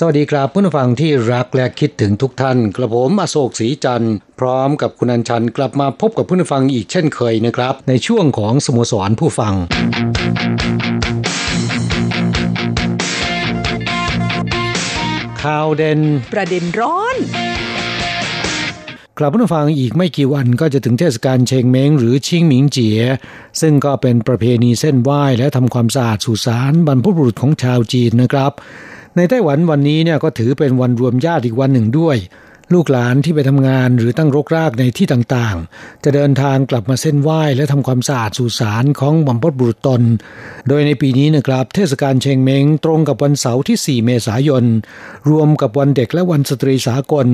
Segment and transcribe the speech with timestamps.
[0.00, 9.54] สวัสดีครับผู้ฟังที่รักและคิดถึงทุกท่าน กระผมอโศกศรีจันทร์พร้อมกับคุณอัญชันกลับมาพบกับผู้ฟังอีกเช่นเคยนะครับ ในช่วงของสโมสรผู้ฟัง
[15.42, 16.00] ข่าวเด่น
[16.32, 17.16] ประเด็นร้อน
[19.18, 23.00] กลับผู้ฟังอีกไม่กี่วันก็จะถึงเทศกาลเชงเม้งหรือชิงหมิงเจีย
[23.60, 28.54] ซึ่งก็เป็นประเพณีเส้นไหว้และทำความสะอาดสุสานบรรพบุรุษของชาวจีนนะครับ
[29.16, 32.16] ในไต้หวันวันนี้เนี่ยก็ถือเป็นวันรวมญาติอีกวันหนึ่งด้วย
[32.74, 40.02] ลูกหลานที่ไปทำงานหรือตั้งรกรากในที่ต่างๆ จะเดินทางกลับมาเส้นไหว้และทำความสะอาดสุสานของบรรพบุรุษตน
[40.68, 44.64] โดยในปีนี้นะครับ เทศกาลเชงเม้งตรงกับวันเสาร์ที่ 4 เมษายน
[45.30, 47.26] รวมกับวันเด็กและวันสตรีสากล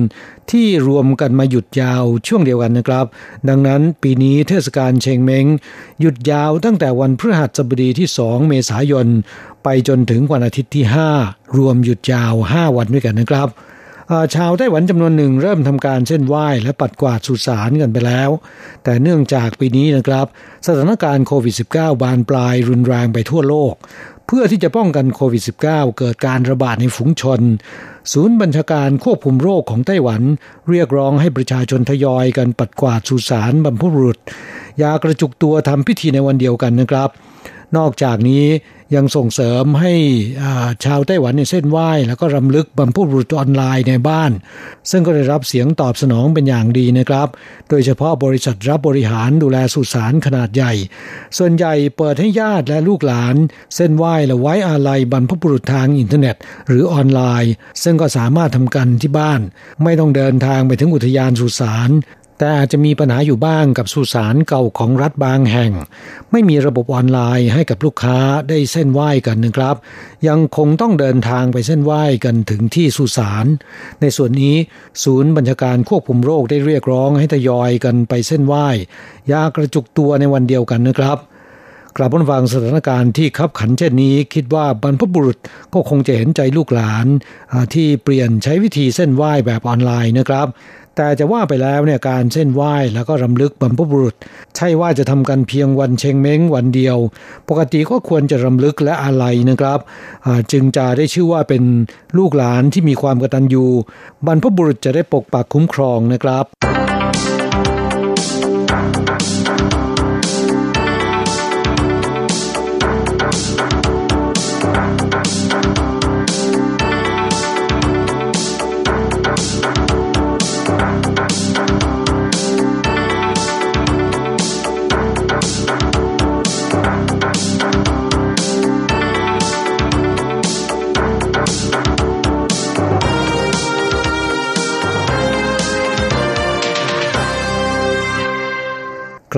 [0.51, 3.05] ที่รวมกันมาหยุดยาวช่วงเดียวกันนะครับ
[3.49, 5.45] ดังนั้นปีนี้เทศกาลเชงเม้ง
[6.01, 9.07] หยุดยาวตั้งแต่วันพฤหัสบดีที่ 2 เมษายน
[9.63, 10.85] ไปจนถึงวันอาทิตย์ที่
[11.21, 13.49] 5 รวมหยุดยาว 5 วันด้วยกันนะครับ
[14.35, 18.29] ชาวไต้หวันจำนวนหนึ่งเริ่มทำการเส้นไหว้และปัดกวาดสุสานกันไปแล้ว
[18.83, 20.25] แต่เนื่องจากปีนี้นะครับ
[20.67, 23.73] สถานการณ์โควิด -19 บานปลายรุนแรงไปทั่วโลก
[24.27, 27.41] เพื่อที่จะป้องกันโควิด -19 เกิดการระบาดในฝูงชน
[28.13, 30.21] ศูนย์บัญชาการควบคุมโรคของไต้หวัน
[30.69, 34.19] เรียกร้องให้ประชาชนทยอยกันปัดกวาดสุสานบรรพบุรุษ
[34.81, 37.09] ยากระจุกตัวทำพิธีในวันเดียวกันนะครับ
[37.77, 38.45] นอกจากนี้
[38.95, 39.93] ยังส่งเสริมให้
[40.85, 44.31] ชาวไต้หวันในเส้นไหว้ แล้วก็รำลึกบรรพบุรุษออนไลน์ในบ้าน
[44.91, 47.27] ซึ่งก็ได้รับเสียงตอบสนองเป็นอย่างดีนะครับ
[47.69, 50.73] โดยเฉพาะบริษัทรับบริหารดูแลสุสานขนาดใหญ่
[51.37, 53.35] ส่วนใหญ่เปิดให้ญาติและลูกหลาน
[53.75, 56.35] เส้นไหว้และไว้อาลัยบรรพบุรุษทางอินเทอร์เน็ต
[56.67, 59.41] หรือออนไลน์ ซึ่งก็สามารถทำกันที่บ้าน
[59.83, 61.89] ไม่ต้องเดินทางไปถึงอุทยานสุสาน
[62.37, 65.71] แต่อาจจะมีปัญหาอยู่บ้างกับสุสานเก่าของรัฐบางแห่ง
[66.31, 68.19] ไม่มีระบบออนไลน์ให้กับลูกค้า
[68.49, 69.75] ได้เส้นไหว้กันนะครับ
[70.27, 73.45] ยังคงต้องเดินทางไปเส้นไหว้กันถึงที่สุสาน
[74.01, 74.55] ในส่วนนี้
[75.03, 78.67] ศูนย์บัญชาการควบคุมโรคได้เรียกร้องให้ทยอยกันไปเส้นไหว้
[79.31, 81.19] ยากระจุกตัวในวันเดียวกันนะครับ
[81.97, 85.37] กลับมาฟังสถานการณ์ที่คับขันเช่นนี้ คิดว่าบรรพบุรุษ
[85.73, 87.07] ก็คงจะเห็นใจลูกหลาน
[87.73, 90.47] ที่เปลี่ยนใช้วิธีเส้นไหว้แบบออนไลน์นะครับ
[90.95, 94.15] แต่จะว่าไปแล้วเนี่ยการเส้นไหว้แล้วก็รำลึกบรรพบุรุษ
[94.55, 96.97] ใช่ว่าจะทำกันเพียงวันเชงเม้งวันเดียว
[97.49, 99.79] ปกติก็ควรจะรำลึกและอาลัยนะครับ
[100.51, 101.63] จึงจะได้ชื่อว่าเป็น
[102.17, 103.65] ลูกหลานที่มีความกตัญญู
[104.25, 106.74] บรรพบุรุษจะได้ปกปักคุ้มครองนะครับ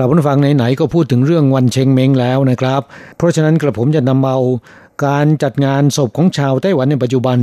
[0.00, 2.82] กลับมาฟังไหนๆก็พูดถึงเรื่องวันเชงเมงแล้วนะครับ
[3.16, 4.38] เพราะฉะนั้นกระผมจะนำเอา
[5.06, 7.38] การจัดงานศพของชาวไต้หวันในปัจจุบัน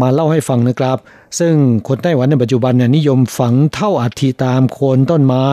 [0.00, 0.98] มาเล่าให้ฟังนะครับ
[1.38, 1.54] ซึ่ง
[1.88, 5.48] คนไต้หวันในปัจจุบันเนี่ยนิยมฝังเท่าอัฐิตามโคนต้นไม้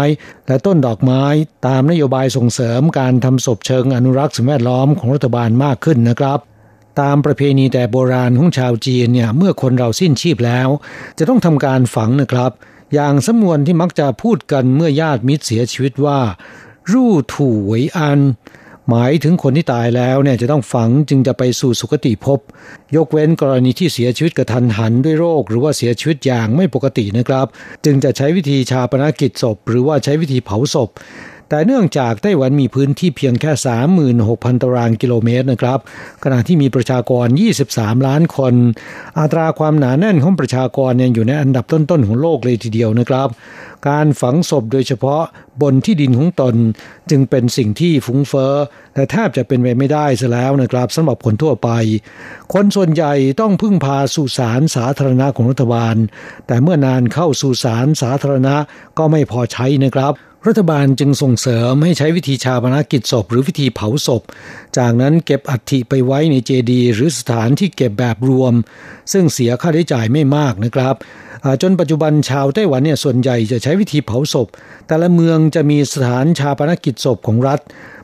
[0.48, 1.24] และต้นดอกไม้
[1.68, 6.40] ตามนโยบายส่งเสริมการทำศพเชิงอนุรักษ์สิ่งแวดล้อมของรัฐบาลมากขึ้นนะครับ
[7.02, 10.68] ตามประเพณีแต่โบราณของชาวจีนเนี่ยเมื่อคนเราสิ้นชีพแล้ว
[11.18, 12.52] จะต้องทำการฝังนะครับ
[12.94, 16.20] อย่างสมวนที่มักจะพูดกันเมื่อญาติมิตรเสียชีวิตว่า
[16.92, 18.20] รู่ถูหวยอัน
[18.90, 22.40] หมายถึงคนที่ตายแล้วเนี่ยจะต้องฝังจึงจะไปสู่สุคติภพ
[22.96, 27.48] ยกเว้นกรณีที่เสียชีวิตกระทันหันด้วยโรค หรือว่าเสียชีวิตอย่างไม่ปกตินะครับ
[27.86, 30.90] จึงจะใช้วิธีชาปนกิจศพ หรือว่าใช้วิธีเผาศพ
[31.54, 33.52] แต่เนื่องจากไต้หวันมีพื้นที่เพียงแค่
[34.08, 35.80] 36,000 ตารางกิโลเมตรนะครับ
[36.24, 37.28] ขณะที่มีประชากร
[37.66, 38.54] 23 ล้านคน
[39.20, 43.28] อัตราความหนาแน่นของประชากรเนี่ยอยู่ในอันดับต้นๆของโลกเลยทีเดียวนะครับ
[43.90, 45.22] การฝังศพโดยเฉพาะ
[45.62, 46.56] บนที่ดินของตน
[47.10, 48.54] จึงเป็นสิ่งที่ฟุ้งเฟ้อ
[48.94, 51.70] แต่แทบจะเป็นไปไม่ได้ซะแล้วนะครับสำหรับคนทั่วไป
[52.54, 55.96] คนส่วนใหญ่ต้องพึ่งพาสุสานสาธารณะของรัฐบาล
[56.48, 58.56] แต่เมื่อนานเข้าสุสานสาธารณะ
[58.98, 60.14] ก็ไม่พอใช้นะครับ
[60.48, 64.22] รัฐบาลจึงส่งเสริมให้ใช้วิธีชาปนกิจศพ หรือวิธีเผาศพ
[64.78, 68.54] จากนั้นเก็บอัฐิไปไว้ในเจดีย์หรือสถานที่เก็บแบบรวม
[69.12, 70.96] ซึ่งเสียค่าใช้จ่ายไม่มากนะครับ
[71.62, 74.48] จนปัจจุบันชาวไต้หวันเนี่ยส่วนใหญ่จะใช้วิธีเผาศพ
[74.88, 77.60] แต่ละเมืองจะมีสถานชาปนกิจศพของรัฐ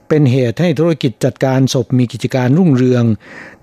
[0.10, 3.04] เป็นเหตุให้ธุรกิจจัดการศพมีกิจการรุ่งเรือง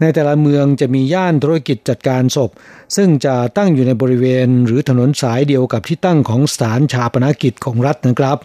[0.01, 2.51] ในแต่ละเมืองจะมีย่านธุรกิจจัดการศพ
[2.97, 8.39] ซึ่งจะตั้งอยู่ในบริเวณ หรือถนนสายเดียวกับที่ตั้งของสถานชาปนกิจของรัฐนะครับ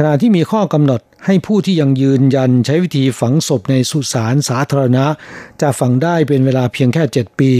[0.00, 5.06] ขณะที่มีข้อกำหนดให้ผู้ที่ยังยืนยันใช้วิธีฝังศพในสุสานสาธารณะ
[5.60, 7.52] จะฝังได้เป็นเวลาเพียงแค่ 7 ปี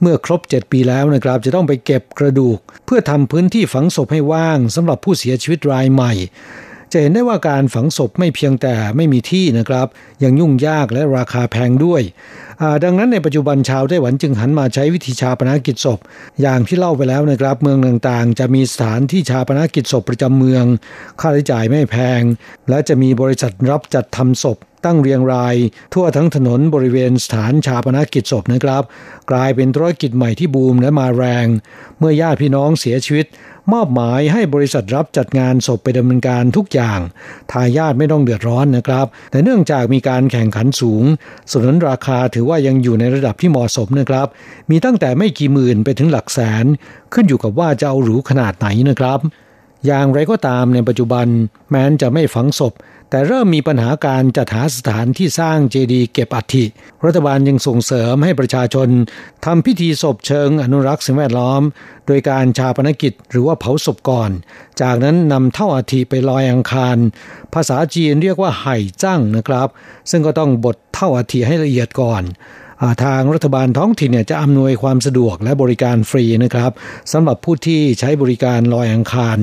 [0.00, 6.12] เมื่อครบ 7 ปีแล้วนะครับจะต้องไปเก็บกระดูก เพื่อทำพื้นที่ฝังศพให้ว่างสำหรับผู้เสียชีวิตรายใหม่
[6.92, 9.86] จะเห็นได้ว่าการฝังศพไม่เพียงแต่ไม่มีที่นะครับ
[10.22, 12.02] ยังยุ่งยากและราคาแพงด้วย
[12.84, 15.98] ดังนั้นในปัจจุบันชาวไต้หวันจึงหันมาใช้วิธีชาปนกิจศพ
[16.40, 20.64] อย่างที่เล่าไปแล้วนะครับเมืองต่างๆ จะมีสถานที่ชาปนกิจศพประจำเมือง
[21.20, 22.20] ค่าใช้จ่ายไม่แพง
[22.68, 25.56] และจะมีบริษัทรับจัดทำศพตั้งเรียงราย
[25.94, 28.82] ทั่วทั้งถนนบริเวณสถานชาปนกิจศพนะครับ
[29.30, 31.46] กลายเป็นธุรกิจใหม่ที่บูมและมาแรง
[31.98, 33.26] เมื่อญาติพี่น้องเสียชีวิต
[33.72, 37.00] มอบหมายให้บริษัทรับจัดงานศพไปดำเนินการทุกอย่าง
[37.52, 41.04] ทายาทไม่ต้องเดือดร้อนนะครับ แต่เนื่องจากมีการแข่งขันสูง
[41.52, 44.26] สนนราคาถือว่ายังอยู่ในระดับที่เหมาะสมนะครับ
[44.70, 46.64] มีตั้งแต่ไม่กี่หมื่นไปถึงหลักแสน
[47.12, 49.20] ขึ้นอยู่กับว่าจะเอาหรูขนาดไหนนะครับ
[49.86, 51.26] อย่างไรก็ตามในปัจจุบัน
[51.70, 52.72] แม้นจะไม่ฝังศพ
[53.10, 56.64] แต่เริ่มมีปัญหาการจัดหาสถานที่สร้างเจดีย์เก็บอัฐิ
[57.04, 58.88] รัฐบาลยังส่งเสริมให้ประชาชน
[59.44, 61.62] ทำพิธีศพเชิงอนุรักษ์สิ่งแวดล้อม
[62.06, 64.30] โดยการชาปนกิจหรือว่าเผาศพก่อน
[64.80, 66.96] จากนั้นนำเท่าอัฐิไปลอยอังคาร
[67.54, 69.68] ภาษาจีนเรียกว่าไห่จ้างนะครับ
[70.10, 72.22] ซึ่งก็ต้องบดเท่าอัฐิให้ละเอียดก่อน
[73.04, 76.72] ทางรัฐบาลท้องถิ่นเนี่ยจะอำนวยความสะดวกและบริการฟรีนะครับ
[77.12, 79.38] สำหรับผู้ที่ใช้บริการลอยอังคาร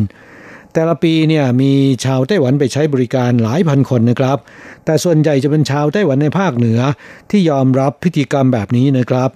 [0.77, 1.74] แต่ละปีเนี่ยมี
[2.06, 4.38] ชาวไต้หวันไปใช้บริการหลายพันคนนะครับ
[4.86, 6.80] แต่ส่วนใหญ่จะเป็นชาวไต้หวันในภาคเหนือ
[7.30, 9.30] ที่ยอมรับพิธีกรรมแบบนี้นะครับ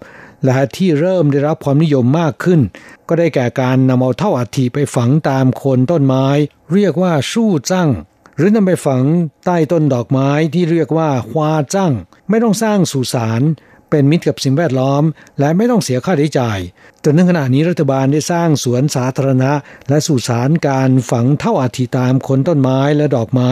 [0.46, 2.60] และที่เริ่มได้รับความนิยมมากขึ้น
[3.08, 6.26] ก็ได้แก่การนำเอาเท่าอัฐิไปฝังตามโคนต้นไม้
[6.74, 7.90] เรียกว่าสู้จั่ง
[8.38, 9.04] หรือนำไปฝัง
[9.46, 11.94] ใต้ต้นดอกไม้ที่เรียกว่าฮวาจั่ง
[12.30, 13.42] ไม่ต้องสร้างสุสาน
[13.90, 15.04] เป็นมิตรกับสิ่งแวดล้อม
[15.40, 16.60] และไม่ต้องเสียค่าใช้จ่าย
[17.04, 19.52] จนถึงขณะนี้รัฐบาลได้สร้างสวนสาธารณะ
[19.90, 23.52] และสุสานการฝังเท่าอาทิตามคนต้นไม้และดอกไม้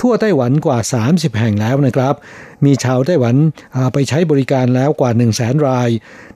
[0.00, 0.78] ทั่วไต้หวันกว่า
[1.08, 2.14] 30 แห่งแล้วนะครับ
[2.64, 3.36] มีชาวไต้หวัน
[3.92, 5.88] ไปใช้บริการแล้วกว่า 1 0 0 0 0แสนราย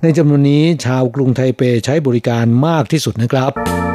[0.02, 3.93] ในจำนวนนี้ชาวกรุงไทเปใช้บริการมากที่สุดนะครับ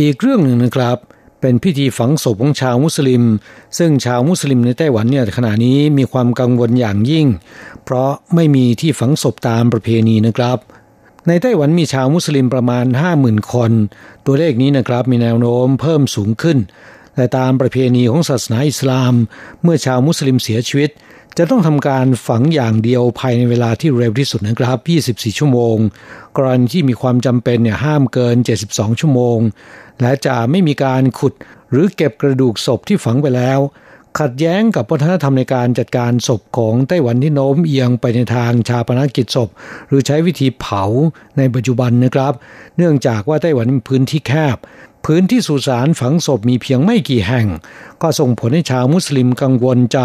[0.00, 0.98] อีกเรื่องหนึ่งนะครับ
[1.40, 3.22] เป็นพิธีฝังศพของชาวมุสลิม
[3.78, 7.26] ซึ่งชาวมุสลิมในไต้หวันเนี่ยขณะนี้มีความกังวลอย่างยิ่ง
[7.84, 10.58] เพราะไม่มีที่ฝังศพตามประเพณีนะครับ
[11.28, 12.84] ในไต้หวันมีชาวมุสลิมประมาณ
[13.18, 13.72] 50,000 คน
[14.26, 16.58] ตัวเลขนี้นะครับมีแนวโน้มเพิ่มสูงขึ้น
[17.14, 19.14] แต่ตามประเพณีของศาสนาอิสลาม
[19.62, 20.90] เมื่อชาวมุสลิมเสียชีวิต
[21.38, 24.78] จะต้องทำการฝังอย่างเดียวภายในเวลาที่เร็วที่สุดนะครับ
[25.10, 25.76] 24 ชั่วโมง
[26.36, 28.36] กรณีที่มีความจำเป็นเนี่ยห้ามเกิน
[28.68, 29.38] 72 ชั่วโมง
[30.00, 31.32] และจะไม่มีการขุด
[31.70, 33.60] หรือเก็บกระดูกศพที่ฝังไปแล้ว
[34.20, 39.48] ขัดแย้งกับวัฒนธรรมในการจัดการศพของไต้หวันที่โน้มเอียงไปในทางชาปนกิจศพ
[39.88, 40.84] หรือใช้วิธีเผา
[41.38, 42.32] ในปัจจุบันนะครับ
[42.76, 44.56] เนื่องจากว่าไต้หวันมีพื้นที่แคบ
[45.06, 47.46] พื้นที่สุสานฝังศพมีเพียงไม่กี่แห่ง
[48.02, 50.00] ก็ส่งผลให้ชาวมุสลิมกังวลใจ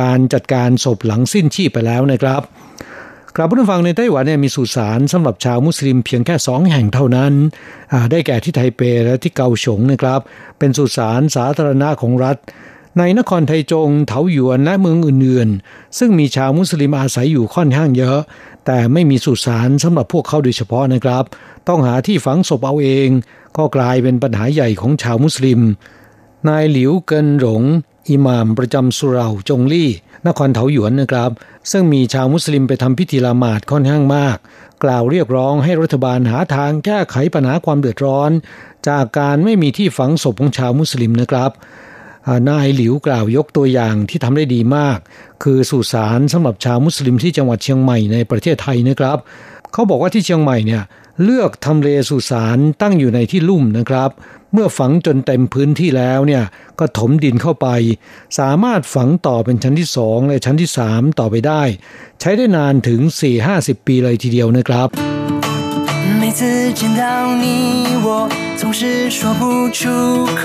[0.00, 2.42] การจัดการศพหลังสิ้นชีพไปแล้วนะครับ
[3.36, 7.32] กลับผู้ฟังในไต้หวันเนี่ยมีสุสานสำหรับชาวมุสลิมเพียงแค่สองแห่งเท่านั้น
[8.10, 10.20] ได้แก่ที่ไทเปและที่เกาฉงนะครับ
[10.58, 12.36] เป็นสุสานสาธารณะของรัฐ
[12.98, 18.18] ในนครไทจง เถาหยวนและเมืองอื่นๆ ซึ่งมีชาวมุสลิมอาศัยอยู่ค่อนข้างเยอะ
[18.66, 21.24] แต่ไม่มีสุสานสำหรับพวกเขาโดยเฉพาะนะครับ
[21.68, 23.08] ต้องหาที่ฝังศพเอาเอง
[23.56, 25.60] ก็กลายเป็นปัญหาใหญ่ของชาวมุสลิม
[26.48, 27.62] นายหลิวเกินหลง
[28.10, 29.90] อิหม่ามประจำสุราจงลี่
[30.26, 31.30] นครเถาหยวนนะครับ
[31.70, 34.36] ซึ่งมีชาวมุสลิมไปทำพิธีละหมาดค่อนข้างมาก
[34.84, 38.30] กล่าวเรียกร้องให้รัฐบาลหาทางแก้ไขปัญหาความเดือดร้อน
[38.88, 41.50] จากการไม่มีที่ฝังศพของชาวมุสลิมนะครับ
[42.50, 44.98] นายหลิวกล่าวยกตัวอย่างที่ทำได้ดีมาก
[45.42, 49.18] คือสุสานสำหรับชาวมุสลิมที่จังหวัดเชียงใหม่ในประเทศไทยนะครับ
[49.73, 50.83] เขาบอกว่าที่เชียงใหม่เนี่ย
[51.23, 54.09] เลือกทำเลสุสานตั้งอยู่ในที่ลุ่มนะครับ
[54.53, 56.43] เมื่อฝังจนเต็มพื้นที่แล้วเนี่ย
[56.79, 57.67] ก็ถมดินเข้าไป
[58.39, 61.63] สามารถฝังต่อเป็นชั้นที่สองและชั้นที่สามต่อไปได้
[62.19, 62.99] ใช้ได้นานถึง
[63.43, 64.87] 4-50 ปีเลยทีเดียวนะครับ
[66.21, 66.41] 每次
[66.79, 67.03] 见到
[67.43, 67.45] 你
[68.05, 68.07] 我
[68.59, 68.81] 总是
[69.17, 69.43] 说不
[69.77, 69.79] 出
[70.41, 70.43] 口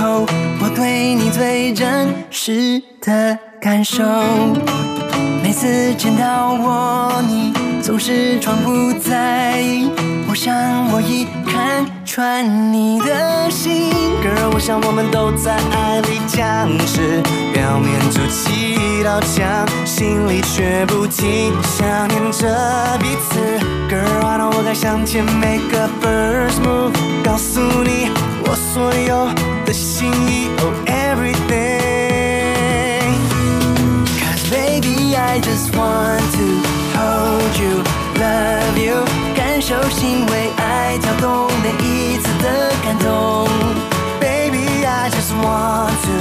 [0.60, 0.80] 我对
[1.20, 1.82] 你最真
[2.40, 2.42] 实
[3.04, 3.08] 的
[3.64, 3.94] 感受
[5.42, 5.60] 每次
[6.00, 6.24] 见到
[6.64, 6.66] 我
[7.30, 7.32] 你
[7.91, 9.89] 总是装不在意，
[10.29, 10.55] 我想
[10.93, 13.91] 我已看穿你的心。
[14.23, 17.21] Girl，我想我们都在爱里僵持，
[17.51, 23.59] 表面筑起道墙，心里却不停想念着彼此。
[23.93, 26.93] Girl，I know 我该向前 make a first move，
[27.25, 28.09] 告诉你
[28.45, 29.27] 我所有
[29.65, 31.99] 的心意，Oh everything。
[34.15, 36.70] Cause baby I just want to。
[37.01, 37.81] Hold you,
[38.15, 39.03] love you，
[39.35, 43.47] 感受心为爱跳动每一次的感动。
[44.19, 46.13] Baby, I just want to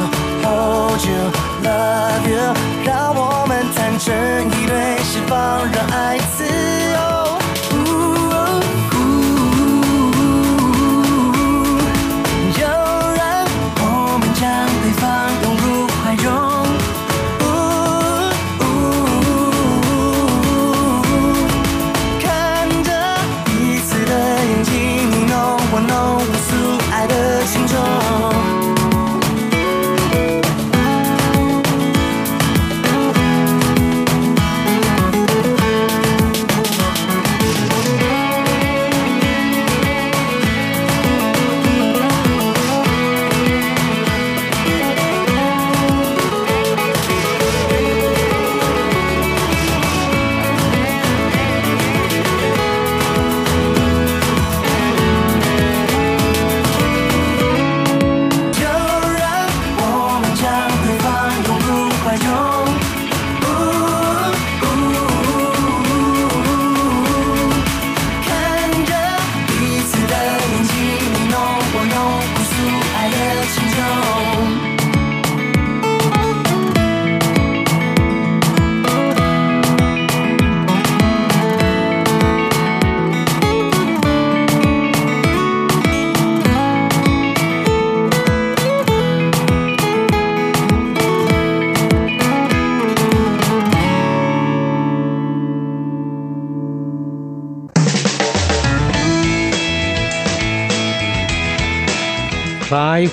[0.42, 1.30] hold you,
[1.62, 7.29] love you，让我们坦诚以对，释放，让爱自由。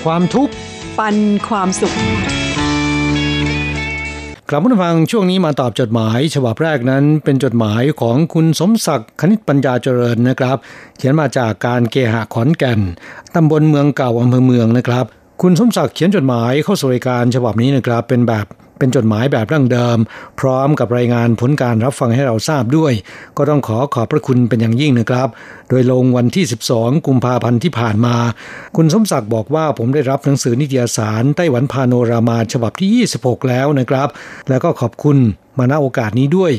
[0.04, 0.52] ความทุกข์
[0.98, 1.16] ปัน
[1.48, 1.96] ความสุข
[4.50, 10.56] กลับมาฟังช่วงนี้มาตอบจดหมาย ฉบับแรกนั้นเป็นจดหมายของคุณสมศักดิ์คณิตปัญญาเจริญนะครับ
[10.96, 12.80] เขียนมาจากการเกหะขอนแก่น
[13.34, 15.04] ตำบลเมืองเก่าอำเภอเมืองนะครับ
[15.42, 18.46] คุณสมศักดิ์เขียนจดหมายเข้าสู่รายการฉบับนี้นะครับ เป็นแบบ
[18.78, 19.98] เป็นจดหมายแบบดั้งเดิม
[20.40, 22.92] พร้อมกับรายงานผลการรับฟังให้เราทราบด้วย
[23.36, 25.28] ก็ต้องขอขอบพระคุณเป็นอย่างยิ่งนะครับ
[25.68, 26.44] โดยลงวันที่
[26.74, 28.16] 12 กุมภาพันธ์ที่ผ่านมา
[28.76, 34.08] คุณสมศักดิ์บอกว่าผมได้รับหนังสือนิตยสารไต้หวันพาโนรามาฉบับที่ 26 แล้วนะครับ
[34.48, 35.18] แล้วก็ขอบคุณ
[35.58, 36.52] มาณโอกาสนี้ด้วย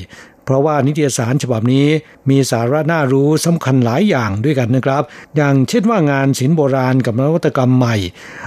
[0.46, 1.88] เพราะว่านิตยสารฉบับนี้
[2.30, 5.04] มีสาระน่ารู้สำคัญหลายอย่างด้วยกันนะครับ
[5.36, 7.96] อย่างเช่นว่างานศิลป์โบราณกับนวัตกรรมใหม่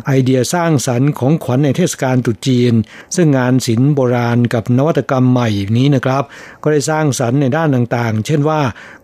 [0.07, 2.73] ไอเดียสร้างสรรค์ของขวัญในเทศกาลตรุษจีน
[3.17, 6.25] ซึ่งงานศิลป์โบราณกับนวัตกรรมใหม่นี้นะครับ
[6.63, 8.61] ก็ได้สร้างสรรค์ในด้านต่างๆ เช่นว่า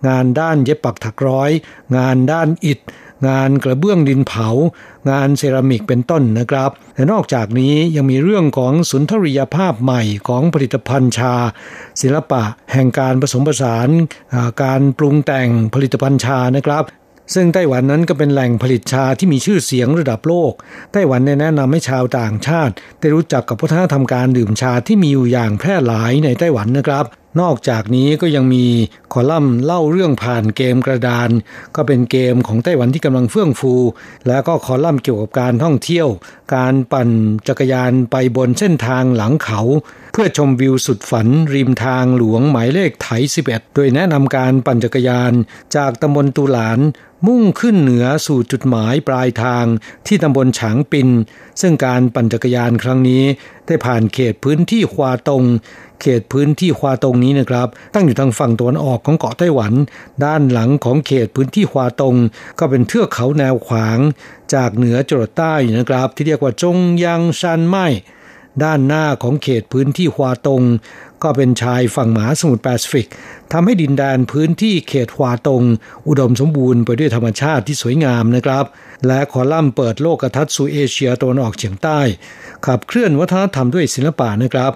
[0.09, 1.50] งานด้านเย็บปักถักร้อย
[1.97, 2.80] งานด้านอิฐ
[3.26, 4.48] งานกระเบื้องดินเผา
[5.10, 11.34] งานเซรามิกเป็นต้นนะครับ และนอกจากนี้ยังมีเรื่องของสุนทรียภาพใหม่ของผลิตภัณฑ์ชา
[12.00, 13.88] ศิลปะแห่งการผสมผสาน
[14.62, 16.84] การปรุงแต่งผลิตภัณฑ์ชานะครับ
[17.35, 20.52] ซึ่งไต้หวันนั้นก็เป็นแหล่งผลิตชาที่มีชื่อเสียงระดับโลก
[20.92, 27.06] ไต้หวันแนะนำให้ชาวต่างชาติ ได้รู้จักกับวัฒนธรรมการดื่มชาที่มีอยู่อย่างแพร่หลายในไต้หวันนะครับ
[27.40, 28.66] นอกจากนี้ก็ยังมี
[29.12, 31.30] คอลัมน์เล่าเรื่องผ่านเกมกระดาน
[31.76, 33.75] ก็เป็นเกมของไต้หวันที่กำลังเฟื่องฟู
[34.28, 36.08] แล้วก็คอลัมน์เกี่ยวกับการท่องเที่ยว
[36.54, 37.11] การปั่น
[37.49, 39.61] จักรยานไปบนเส้นทางหลังเขา
[40.20, 43.08] พื่อชมวิวสุดฝันริมทางหลวงหมายเลขไถ
[43.44, 45.32] 11 โดยแนะนำการปั่นจักรยาน
[45.76, 46.78] จากตำบลตูหลาน
[47.26, 49.64] มุ่งขึ้นเหนือสู่จุดหมายปลายทาง
[50.06, 51.08] ที่ตำบลฉางปิน
[51.60, 53.25] ซึ่งการปั่นจักรยานครั้งนี้
[53.66, 55.42] ได้ผ่านเขตพื้นที่ควาตง
[56.00, 59.72] เขตพื้นที่ควาตงนี้นะครับ ตั้งอยู่ทางฝั่งตะวันออกของเกาะไต้หวัน
[60.25, 62.14] ด้านหลังของเขตพื้นที่ควาตง
[62.58, 63.98] ก็เป็นเทือกเขาแนวขวาง
[64.54, 67.87] จากเหนือจรดใต้นะครับ ที่เรียกว่าจงยังชันไม้
[68.64, 70.62] ด้านหน้าของเขตพื้นที่ควาตง
[71.23, 73.07] ก็เป็นชายฝั่งมหาสมุทรแปซิฟิก
[73.52, 75.62] ทำให้ดินแดนพื้นที่เขตควาตง
[76.09, 78.64] อุดมสมบูรณ์ไปด้วยธรรมชาติที่สวยงามนะครับ
[79.07, 82.00] และคอลัมน์เปิดโลกทัศน์สู่เอเชียตะวันออกเฉียงใต้
[82.67, 84.73] ขับเคลื่อนวัฒนธรรมด้วยศิลปะนะครับ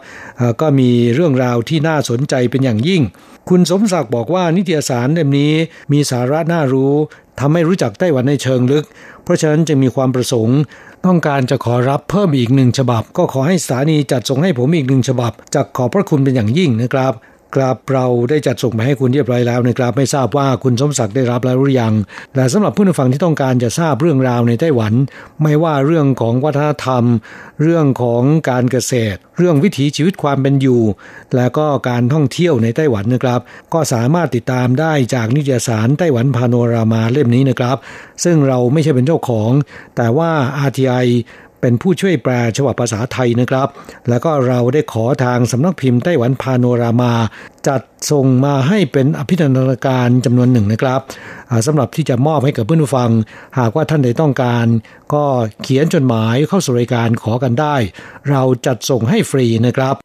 [0.61, 3.03] ก็มีเรื่องราวที่น่าสนใจเป็นอย่างยิ่ง
[3.49, 5.53] คุณสมศักดิ์บอกว่านิตยสารเล่มนี้
[5.93, 6.95] มีสาระน่ารู้
[7.41, 8.85] ทำให้รู้จักไต้หวันในเชิงลึก
[9.23, 10.59] เพราะฉะนั้นจึงมีความประสงค์
[11.07, 17.13] ต้องการจะขอรับเพิ่มอีกหนึ่งฉบับ ก็ขอให้สถานีจัดส่งให้ผมอีกหนึ่งฉบับจะขอบพระคุณเป็นอย่างยิ่งนะครับ
[17.55, 21.95] กราบเราได้จัดส่งมาให้คุณเรียบร้อยแล้วนะครับ ไม่ทราบว่าคุณสมศักดิ์ได้รับแล้วหรือยัง
[22.37, 24.93] และสำหรับผู้ฟังที่ต้องการจะทราบเรื่องราวในไต้หวัน
[25.43, 27.05] ไม่ว่าเรื่องของวัฒนธรรม
[27.63, 30.83] เรื่องของการเกษตร เรื่องวิถีชีวิตความเป็นอยู่
[31.37, 33.41] และก็การท่องเที่ยวในไต้หวันนะครับ
[33.75, 37.77] ก็สามารถติดตามได้จากนิตยสารไต้หวันพาโนรามาเล่มนี้นะครับ
[38.25, 39.51] ซึ่งเราไม่ใช่เป็นเจ้าของ
[39.97, 40.31] แต่ว่า
[40.69, 41.07] RTI
[41.63, 43.69] เป็นผู้ช่วยแปลฉบับภาษาไทยนะครับ
[44.09, 47.13] แล้วก็เราได้ขอทางสำนักพิมพ์ไต้หวันพาโนรามา
[47.69, 51.01] จัดส่งมาให้เป็นอภิธนาการจำนวนหนึ่งนะครับ
[51.67, 53.11] สำหรับที่จะมอบให้กับเพื่อนผู้ฟัง
[53.59, 54.67] หากว่าท่านใดต้องการ
[55.15, 55.25] ก็
[55.63, 57.77] เขียนจดหมายเข้าสู่รายการขอกันได้
[58.31, 59.97] เราจัดส่งให้ฟรีนะครับ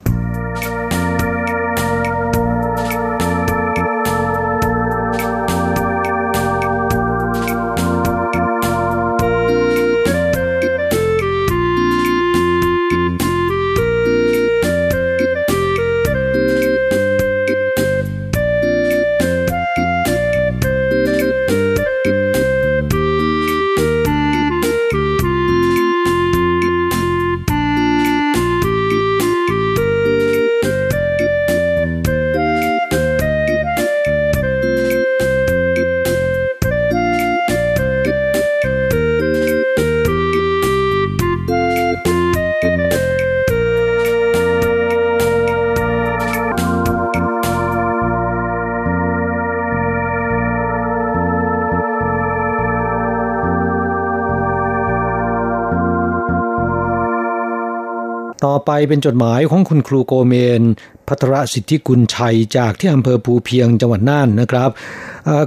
[58.46, 60.62] ต่อไปเป็นจดหมายของคุณครูโกเมน
[61.08, 64.70] พัทรสิทธิกุลชัยจากที่อำเภอภูเพียงจังหวัดน่านนะครับ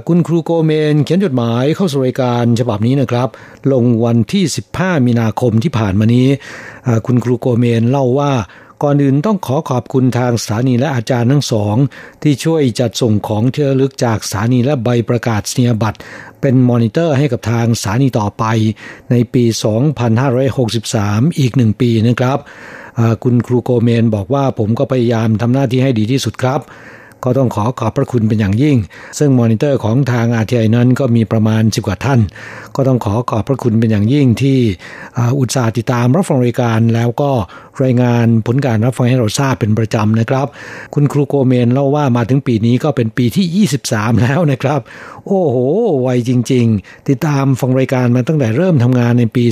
[0.07, 3.29] คุณครูโกเมน เขียนจดหมายเข้าสู่รายการฉบับนี้นะครับ
[3.71, 4.43] ลงวันที่
[4.75, 6.27] 15 มีนาคมที่ผ่านมานี้
[7.05, 8.31] คุณครูโกเมนเล่าว่า
[8.83, 11.75] ก่อนอื่นต้องขอขอบคุณทางสถานีและอาจารย์ทั้งสอง
[12.23, 15.99] ที่ช่วยจัดส่งของเที่ลึกจากสถานีและใบประกาศเนียบัตร
[16.41, 18.43] เป็นมอนิเตอร์ให้กับทางสถานีต่อไป
[19.11, 19.43] ในปี
[20.81, 22.39] 2563 อีกหนึ่งปีนะครับ
[23.23, 26.61] คุณครูโกเมนบอกว่าผมก็พยายามทำหน้าที่ให้ดีที่สุดครับ
[27.25, 28.77] ก็ต้องขอขอบพระคุณเป็นอย่างยิ่ง
[29.19, 32.19] ซึ่งมอนิเตอร์ของทาง RTI นั้นก็มีประมาณ10กว่าท่าน
[32.75, 34.57] ก็ต้องขอขอบพระคุณเป็นอย่างยิ่งที่
[35.39, 37.31] อุตส่าห์ติดตามรับฟังรายการแล้วก็
[37.83, 40.47] รายงานผลการรับฟังให้เราทราบเป็นประจำนะครับ
[40.93, 44.79] คุณครูโกเมนเล่าว่ามาถึงปีนี้ก็เป็นปีที่ 23 แล้วนะครับ
[45.25, 45.57] โอ้โห
[46.01, 49.45] ไวจริง ๆ ติดตามฟังรายการมาตั้งแต่เริ่มทำงานในปี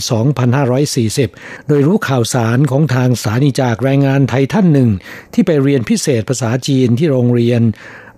[1.22, 4.90] 2540 โดยรู้ข่าวสารของทางสถานีจากแรงงานไทยท่านหนึ่ง
[5.34, 7.62] ที่ไปเรียนพิเศษภาษาจีนที่โรงเรียน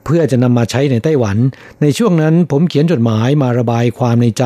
[0.05, 1.37] เพื่อจะนำมาใช้ในไต้หวัน
[1.81, 4.45] ในช่วงนั้นผมเขียนจดหมายมาระบายความในใจ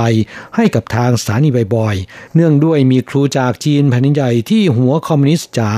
[0.55, 5.71] ให้กับทางสถานีบ่อยๆ เนื่องด้วยมีครูจากจีนแผ่นดินใหญ่ที่หัวคอมมิวนิสต์จ๋า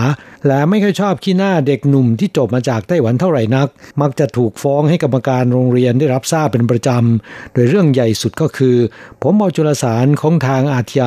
[0.47, 3.67] และไม่ค่อยชอบขี้หน้าเด็กหนุ่มที่จบมาจากไต้หวันเท่าไหร่นัก
[4.02, 8.78] มักจะถูกฟ้องให้กรรมการโรงเรียนได้รับทราบเป็นประจำ โดยเรื่องใหญ่สุดก็คือ
[9.21, 11.06] ผมเอาจุลสารของทางอาทีไอ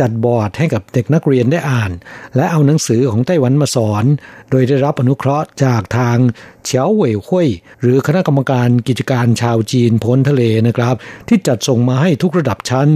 [0.00, 1.90] จัดบอร์ดให้กับเด็กนักเรียนได้อ่าน
[2.36, 4.04] และเอาหนังสือของไต้หวันมาสอน
[4.50, 6.18] โดยได้รับอนุเคราะห์จากทาง
[6.64, 7.48] เฉียวเว่ยห้ย
[7.80, 10.94] หรือคณะกรรมการกิจการชาวจีนพ้นทะเลนะครับ
[11.28, 12.88] ที่จัดส่งมาให้ทุกระดับชั้น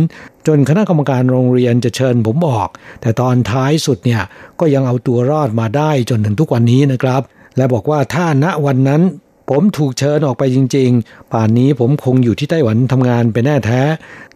[0.46, 2.68] จนคณะกรรมการโรงเรียนจะเชิญผมออก
[3.00, 4.22] แต่ตอนท้ายสุดเนี่ย
[4.60, 7.22] ก็ยังเอาตัวรอดมาได้จนถึงทุกวันนี้นะครับ
[7.56, 9.02] และบอกว่าถ้าณวันนั้น
[9.50, 13.82] ผมถูกเชิญออกไปจริง ๆ ป่านนี้ผมคงอยู่ที่ไต้หวันทำงานเป็นแน่แท้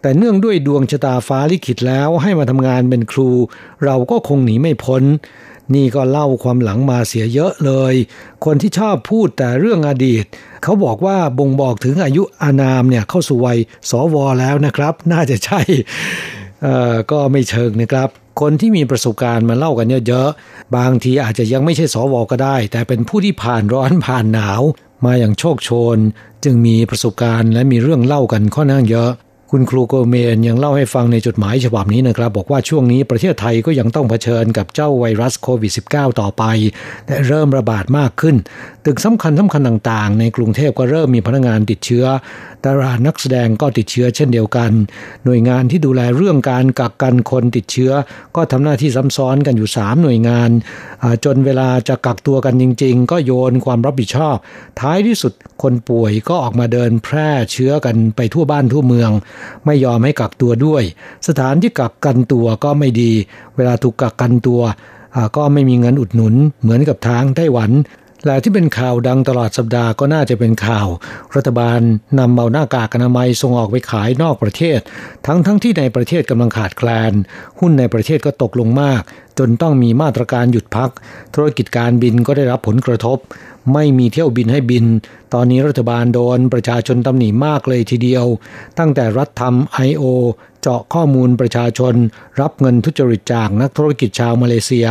[0.00, 3.30] แต่เนื่องด้วยดวงชะตาฟ้าลิขิตแล้วให้มาทำงานเป็นครู
[3.84, 5.02] เราก็คงหนีไม่พ้น
[5.74, 7.94] นี่ก็เล่าความหลังมาเสียเยอะเลย
[8.44, 10.24] คนที่ชอบพูดแต่เรื่องอดีต
[10.62, 13.58] เขาบอกว่าบ่งบอกถึงอายุอานามเนี่ยเข้าสู่วัย
[13.90, 15.60] สวแล้วนะครับ น่าจะใช่
[17.10, 18.08] ก็ไม่เชิงนะครับ
[18.40, 24.62] คนที่มีประสบการณ์มาเล่ากันเยอะๆ บางทีอาจจะยังไม่ใช่สวก็ได้ แต่เป็นผู้ที่ผ่านร้อนผ่านหนาว
[25.04, 25.98] มาอย่างโชคโชน
[26.44, 29.10] จึงมีประสบการณ์และมีเรื่องเล่ากันค่อนข้างเยอะ
[29.52, 36.44] คุณครูโกเมนยังเล่าให้ฟังในจดหมายฉบับนี้นะครับ บอกว่าช่วงนี้ประเทศไทยก็ยังต้องเผชิญกับเจ้าไวรัสโควิด -19 ต่อไป
[37.06, 38.36] และเริ่มระบาดมากขึ้น
[38.84, 42.04] ตึกสำคัญสำคัญต่างๆ ในกรุงเทพก็เริ่มมีพนักงานติดเชื้อ
[42.64, 44.70] ดารานักแสดงก็ติดเชื้อเช่นเดียวกัน
[45.24, 47.92] หน่วยงานที่ดูแลเรื่องการกักกันคนติดเชื้อ
[48.36, 50.50] ก็ทำหน้าที่ซ้ำซ้อนกันอยู่ 3 หน่วยงาน
[51.24, 54.36] จนเวลาจะกักตัวกันจริง ๆ ก็โยนความรับผิดชอบ
[54.80, 55.32] ท้ายที่สุด
[55.62, 59.10] คนป่วยก็ออกมาเดินแพร่เชื้อกันไปทั่วบ้านทั่วเมือง
[59.66, 60.82] ไม่ยอมให้กักตัวด้วย
[61.28, 63.12] สถานที่กักกันตัวก็ไม่ดี
[63.56, 64.60] เวลาถูกกักกันตัว
[65.36, 67.70] ก็ไม่มีเงินอุดหนุนเหมือนกับทางไต้หวัน
[68.26, 70.88] และที่เป็นข่าวดังตลอดสัปดาห์ก็น่าจะเป็นข่าว
[71.36, 71.80] รัฐบาล
[72.18, 74.80] นำเอาหน้ากากอนามัยส่งออกไปขายนอกประเทศ
[75.26, 77.12] ทั้งทั้งที่ในประเทศกำลังขาดแคลน
[77.58, 79.02] หุ้นในประเทศก็ตกลงมาก
[79.38, 80.90] จนต้องมีมาตรการหยุดพัก
[81.34, 83.18] ธุรกิจการบินก็ได้รับผลกระทบ
[83.74, 84.84] ไม่มีเที่ยวบินให้บิน
[85.34, 88.24] ตอนนี้รัฐบาลโดนประชาชนตำหนิมากเลยทีเดียว
[88.78, 90.02] ตั้งแต่รัฐทำไอโอ
[90.62, 91.94] เจาะข้อมูลประชาชน
[92.40, 94.86] รับเงินทุจริตจากนักธุรกิจชาวมาเลเซีย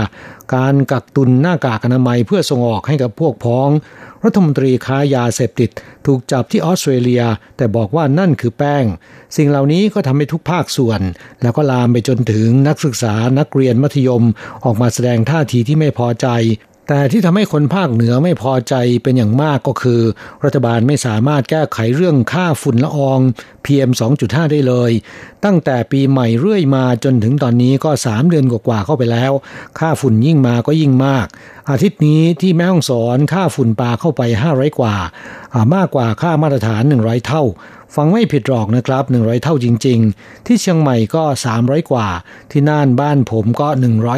[0.55, 3.69] การกักตุนหน้ากากอนามัยเพื่อส่งออกให้กับพวกพ้อง
[4.25, 5.69] รัฐมนตรีค้ายาเสพติด
[6.05, 7.23] ถูกจับที่ออสเตรเลีย
[7.57, 8.85] แต่บอกว่านั่นคือแป้ง
[9.37, 11.01] สิ่งเหล่านี้ก็ทำให้ทุกภาคส่วน
[11.41, 14.23] แล้วก็ลามไปจนถึงนักศึกษานักเรียนมัธยม
[14.65, 16.27] ออกมาแสดงท่าทีที่ไม่พอใจ
[16.87, 18.73] แต่ที่ทำให้คนภาคเหนือไม่พอใจ
[19.03, 20.01] เป็นอย่างมากก็คือ
[20.43, 23.19] รัฐบาลไม่สามารถแก้ไขเรื่องค่าฝุ่นละออง
[23.65, 24.91] PM 2.5 ได้เลย
[25.45, 29.31] ตั้งแต่ปีใหม่เรื่อยมาจนถึงตอนนี้ก็ 3 เดือนกว่าเข้าไปแล้ว
[29.79, 31.25] ค่าฝุ่นยิ่งมาก็ยิ่งมาก
[31.69, 34.21] อาทิตย์นี้ที่แม่ฮ่องสอนค่าฝุ่นปาเข้าไป
[34.51, 34.95] 500 กว่า
[35.75, 37.43] มากกว่าค่ามาตรฐาน 100 เท่า
[37.95, 41.23] ฟังไม่ผิดหรอกนะครับ 100 เท่าจริง ๆ ที่เชียงใหม่ก็
[41.57, 42.07] 300 กว่า
[42.51, 43.67] ที่น่านบ้านผมก็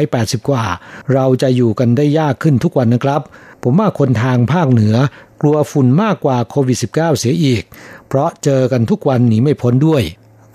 [0.00, 0.64] 180 กว่า
[1.12, 3.20] เราจะอยู่กันได้ยากขึ้นทุกวันนะครับ
[3.62, 4.94] ผมว่าคนทางภาคเหนือ
[5.40, 7.62] กลัวฝุ่นมากกว่าโควิด -19 เสียอีก
[8.08, 10.02] เพราะเจอกันทุกวันหนีไม่พ้นด้วย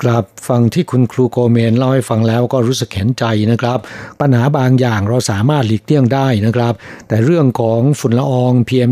[0.01, 3.79] ครับฟังที่คุณครูโกเมนเล่าให้ฟังแล้วก็รู้สึกเห็นใจนะครับ
[4.19, 6.73] ปัญหาบางอย่างเราสามารถหลีกเลี่ยงได้นะครับ
[7.07, 8.91] แต่เรื่องของฝุ่นละออง PM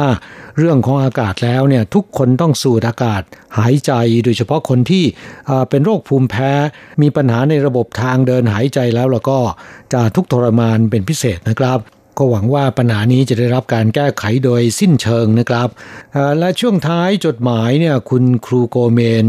[0.00, 3.22] 2.5 เรื่องของอากาศแล้วเนี่ยทุกคนต้องสูดอากาศ
[3.58, 3.92] หายใจ
[4.24, 5.04] โดยเฉพาะคนที่
[5.70, 6.52] เป็นโรคภูมิแพ้
[7.02, 9.38] มีปัญหาในระบบทางเดินหายใจแล้วแล้วก็
[9.92, 11.80] จะทุกทรมานเป็นพิเศษนะครับ
[12.18, 15.68] ก็หวังว่าปัญหานี้จะได้รับการแก้ไขโดยสิ้นเชิงนะครับ
[16.38, 19.26] และช่วงท้ายจดหมายเนี่ยคุณครูโกเมน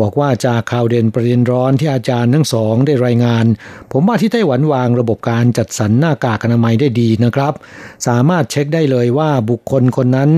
[0.00, 3.44] บอกว่าจากข่าวเด่นประเด็นร้อนที่อาจารย์ทั้งสองได้รายงาน
[3.92, 7.52] ผมว่าที่ไต้หวันวางระบบการจัดสรรหน้ากากอนามัยได้ดีนะครับ
[8.06, 10.30] สามารถเช็คได้เลยว่าบุคคลคนนั้น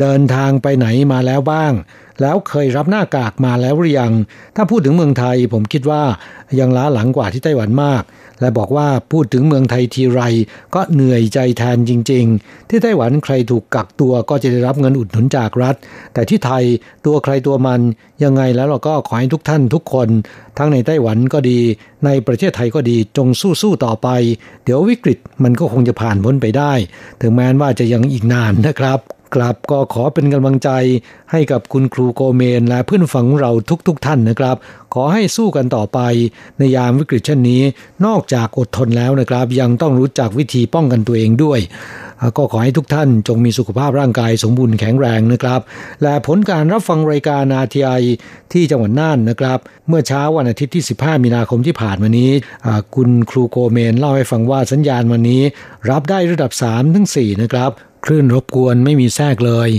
[0.00, 1.72] เดินทางไปไหนมาแล้วบ้าง
[2.20, 4.12] แล้วเคยรับหน้ากากมาแล้วหรือยัง
[4.56, 6.02] ถ้าพูดถึงเมืองไทย ผมคิดว่า
[6.58, 8.02] ยังล้าหลังกว่าที่ไต้หวันมาก
[8.40, 10.20] และบอกว่าพูดถึงเมืองไทยทีไร
[10.74, 15.74] ก็เหนื่อยใจแทนจริง ๆ ที่ไต้หวันใครถูกกักตัวก็จะได้รับเงินอุดหนุนจากรัฐ
[16.14, 16.64] แต่ที่ไทย
[17.06, 17.80] ตัวใครตัวมัน
[18.24, 20.08] ยังไงแล้วเราก็ขอให้ทุกท่านทุกคน
[20.58, 21.58] ทั้งในไต้หวันก็ดี
[22.04, 23.28] ในประเทศไทยก็ดีจง
[23.60, 24.08] สู้ๆต่อไป
[24.64, 26.72] เดี๋ยววิกฤตมันก็คงจะผ่านพ้นไปได้
[27.20, 29.00] ถึงแม้ว่าจะยังอีกนานนะครับ
[29.34, 30.70] กลับก็ขอเป็นกำลังใจ
[31.32, 33.52] ให้กับคุณครูโกเมน และเพื่อนฝังเรา
[33.88, 34.56] ทุกๆทท่านนะครับ
[34.94, 35.98] ขอให้สู้กันต่อไป
[36.58, 37.62] ในยามวิกฤตเช่นนี้
[38.06, 41.60] นอกจากอดทนแล้วนะครับ ยังต้องรู้จักวิธีป้องกันตัวเองด้วย
[42.36, 45.60] ก็ขอให้ทุกท่านจงมีสุขภาพร่างกายสมบูรณ์แข็งแรงนะครับ
[46.02, 47.90] และผลการรับฟังรายการอาทีไอ
[48.52, 49.58] ที่จังหวัดน่านนะครับ
[49.88, 52.30] เมื่อเช้าวันอาทิตย์ที่ 15 มีนาคมที่ผ่านมานี้
[52.94, 55.42] คุณครูโกเมนเล่าให้ฟังว่าสัญญาณวันนี้
[55.90, 57.70] รับได้ระดับ3ถึง4นะครับ
[58.06, 59.70] คลื่นรบกวนไม่มีแทรกเลย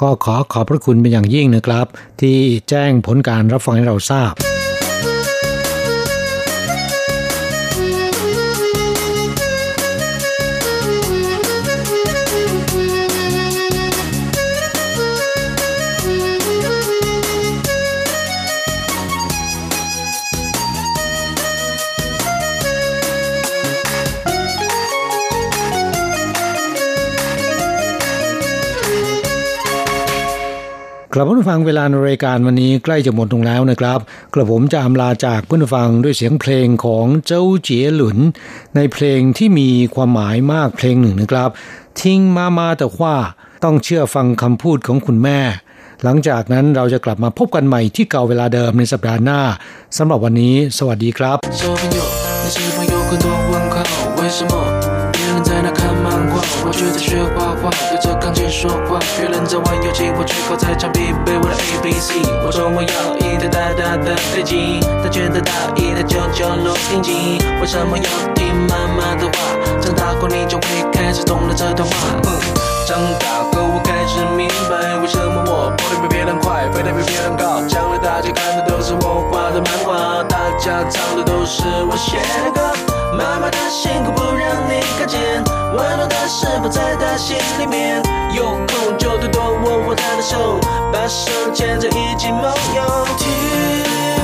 [0.00, 1.86] ก็ขอขอบพระคุณเป็นอย่างยิ่งนะครับ
[2.20, 4.32] ที่แจ้งผลการรับฟังให้เราทราบ
[31.18, 33.98] กลับมาฟังเวลาในรายการวันนี้ใกล้จะหมดลงแล้วนะครับ
[34.34, 38.18] กระผมจะอำลาจากเพื่อนฟังด้วยเสียงเพลงของเจ้าเจี๋ยหลุน
[38.76, 41.50] ในเพลงที่มีความหมายมากเพลงหนึ่งนะครับ
[42.00, 43.14] ทิ้งมามาแต่ว่า
[43.64, 45.38] ต้องเชื่อฟังคำพูดของคุณแม่
[46.02, 49.40] หลังจากนั้นเราจะกลับมาพบกันใหม่ที่เก่าเวลาเดิมในสัปดาห์หน้า
[49.98, 51.38] สำหรับวันนี้ สวัสดีครับ
[56.76, 59.00] 画，我却在学画画，对着钢琴说话。
[59.16, 62.20] 别人在玩游戏，我却靠在墙壁背我的 A B C。
[62.44, 67.38] 我说我要一台大大的飞机，他觉得大一台九九录音机。
[67.60, 69.80] 为什么要听妈妈的话？
[69.80, 71.94] 长大后你就会开始懂了这段话。
[72.86, 77.62] 长大后我开始明白，为什么我跑得比别人快，飞得比别人高。
[77.66, 82.85] 将来大家看的都是我画的漫画，大家唱的都是我写的歌。
[83.12, 85.20] 妈妈的辛苦不让你看见，
[85.74, 88.02] 温暖的食谱在她心里面。
[88.34, 90.58] 有空就多多握握她的手，
[90.92, 94.15] 把手牵着一起梦游。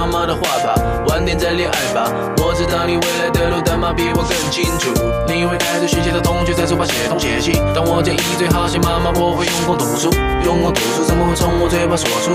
[0.00, 0.74] 妈妈的话吧，
[1.08, 2.10] 晚点再恋爱吧。
[2.38, 4.88] 我知道你未来的路，但妈比我更清楚。
[5.28, 10.08] 你会带着学习的同学在书包写东写西，但我建议最好写妈妈，我会用功读书。
[10.42, 12.32] 用功读书怎么会从我嘴巴说出？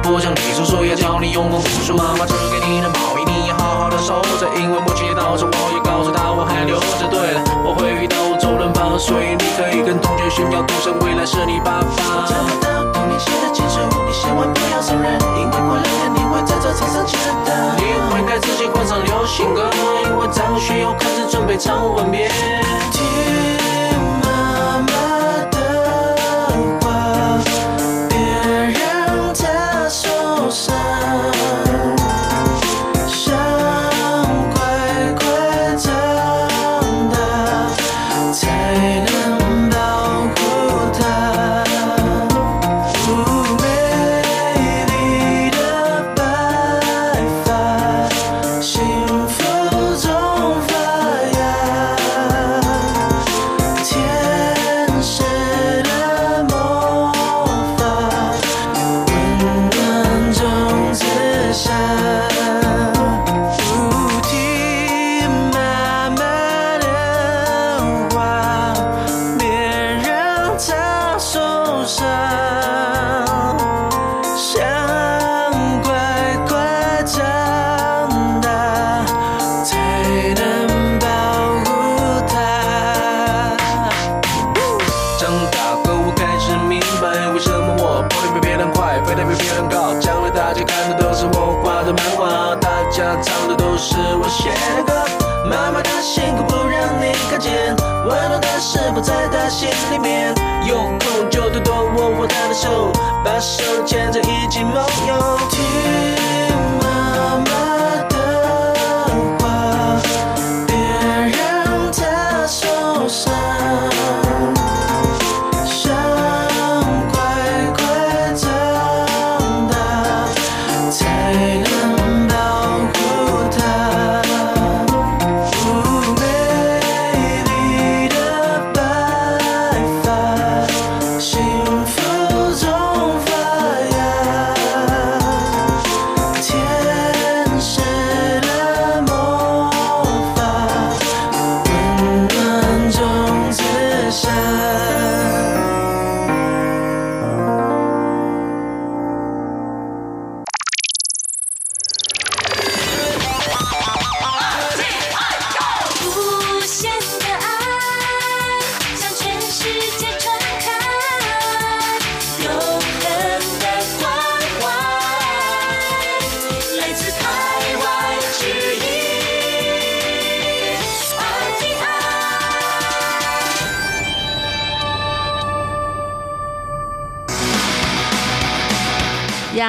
[0.00, 1.96] 不像你叔叔要教你用功读书。
[1.96, 3.31] 妈妈只给你的毛衣，
[3.62, 7.06] 好好的守着，因为母亲节到时，我也告诉她我还留着。
[7.06, 12.26] 对了，我会遇到周润发，所以你可以跟同学炫耀，赌神未来是你爸爸。
[13.06, 17.14] 你写的情书，你千万不要承认，因为过两天你会在这场上见
[17.46, 17.78] 的。
[17.78, 19.70] 你会给自己换上流行歌，
[20.10, 22.30] 因为张学友开始准备唱吻别。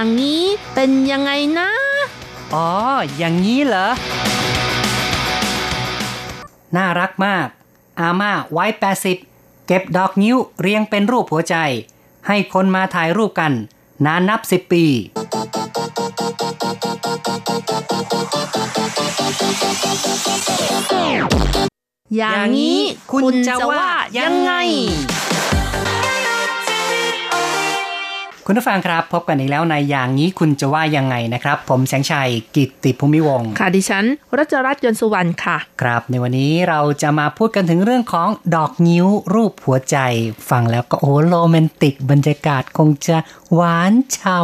[0.03, 1.69] อย่างนี้เป็นยังไงนะ
[2.53, 2.69] อ๋อ
[3.17, 3.87] อย่างนี้เหรอ
[6.75, 7.47] น่ารักมาก
[7.99, 9.17] อาม่าไว้แปสิบ
[9.67, 11.55] เก็บดอกนิ้วเรียงเป็นรูปหัวใจ
[12.27, 13.53] ให้คนมาถ่ายรูปกัน
[14.05, 14.85] นานนับสิบปี
[22.17, 22.79] อย่างนี้
[23.11, 23.87] คุณจะว่า
[24.19, 24.53] ยังไง
[28.47, 34.05] คุณผู้ฟังครับ พบกันอีกแล้วในอย่างนี้คุณจะว่ายังไงนะครับ ผมแสงชัยกิตติภูมิวงศ์ค่ะดิฉัน
[34.37, 39.97] รัชรัตน์ยนต์สุวรรณค่ะ ครับ ในวันนี้เราจะมาพูดกันถึงเรื่องของดอกนิ้วรูปหัวใจ
[40.49, 43.17] ฟังแล้วก็โอ้โรแมนติกบรรยากาศคงจะ
[43.53, 44.39] หวานช่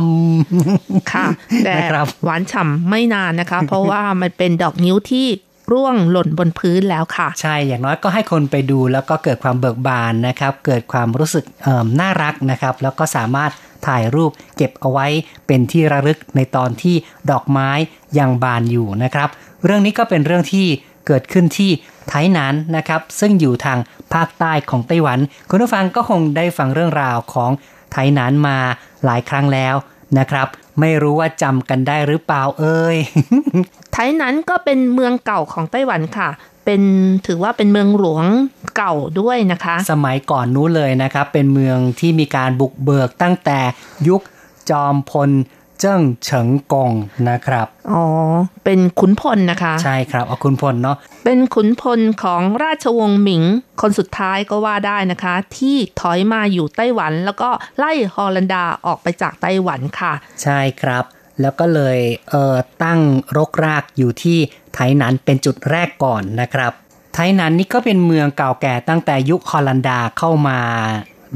[0.53, 1.25] ำค่ะ
[1.65, 5.27] แต่นะครับหวานฉ่ำไม่นานนะคะ เพราะว่ามันเป็นดอกนิ้วที่
[5.71, 13.51] ร่วงหล่นบนพื้นแล้วค่ะ ใช่อย่างน้อยก็ให้คนไปดูแล้วก็เกิดความเบิกบานนะครับ เกิดความรู้สึกเอิ่มน่ารักนะครับ แล้วก็สามารถ
[13.87, 15.07] ถ่ายรูปเก็บเอาไว้
[15.47, 16.95] เป็นที่ระลึกในตอนที่
[17.31, 17.69] ดอกไม้
[18.17, 19.29] ยังบานอยู่นะครับ
[19.65, 20.67] เรื่องนี้ก็เป็นเรื่องที่
[21.07, 21.71] เกิดขึ้นที่
[22.07, 23.79] ไทหนานนะครับ ซึ่งอยู่ทาง
[24.13, 27.51] ภาคใต้ของไต้หวัน คุณผู้ฟังก็คงได้ฟังเรื่องราวของ
[27.91, 28.57] ไทหนานมา
[29.05, 29.75] หลายครั้งแล้ว
[30.17, 30.47] นะครับ
[30.79, 32.97] ไม่รู้ว่าจำกันได้หรือเปล่าเอ่ย
[33.93, 36.29] ไทยนั้นก็เป็นเมืองเก่าของไต้หวันค่ะ
[36.65, 36.81] เป็น
[37.27, 38.25] ถือว่าเป็นเมืองหลวง
[38.77, 43.59] เก่าด้วยนะคะ สมัยก่อนนู้นเลยนะครับ เป็นเมืองที่มีการบุกเบิกตั้งแต่
[44.07, 44.21] ยุค
[44.69, 45.29] จอมพล
[45.79, 46.91] เจิ้งเฉิงกง
[47.29, 48.03] นะครับ อ๋อ
[48.63, 53.43] เป็นขุนพลนะคะ ใช่ครับเอาคุณพลเนาะ เป็นขุนพลของราชวงศ์หมิง
[53.81, 60.13] คนสุดท้ายก็ว่าได้นะคะ ที่ถอยมาอยู่ไต้หวัน แล้วก็ไล่ฮอลันดาออกไปจากไต้หวันค่ะ
[60.43, 61.03] ใช่ครับ
[61.41, 61.97] แล้วก็เลย
[62.29, 62.99] เอ่อตั้ง
[63.37, 64.37] รกรากอยู่ที่
[64.73, 66.71] ไทหนันเป็นจุดแรกก่อนนะครับ
[67.13, 70.59] ไทหนันนี่ก็เป็นเมืองเก่าแก่ตั้งแต่ยุคฮอลันดาเข้ามา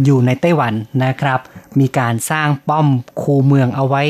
[0.05, 0.73] อยู่ในไต้หวัน
[1.05, 1.39] นะครับ
[1.79, 2.87] มีการสร้างป้อม
[3.21, 4.03] คูเมืองเอาไว้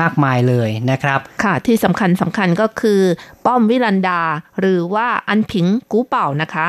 [0.00, 3.00] มากมายเลยนะครับ ค่ะที่สำคัญสำคัญก็คือ
[3.46, 4.20] ป้อมวิลันดา
[4.60, 6.68] หรือว่าอันผิงกูเป่านะคะ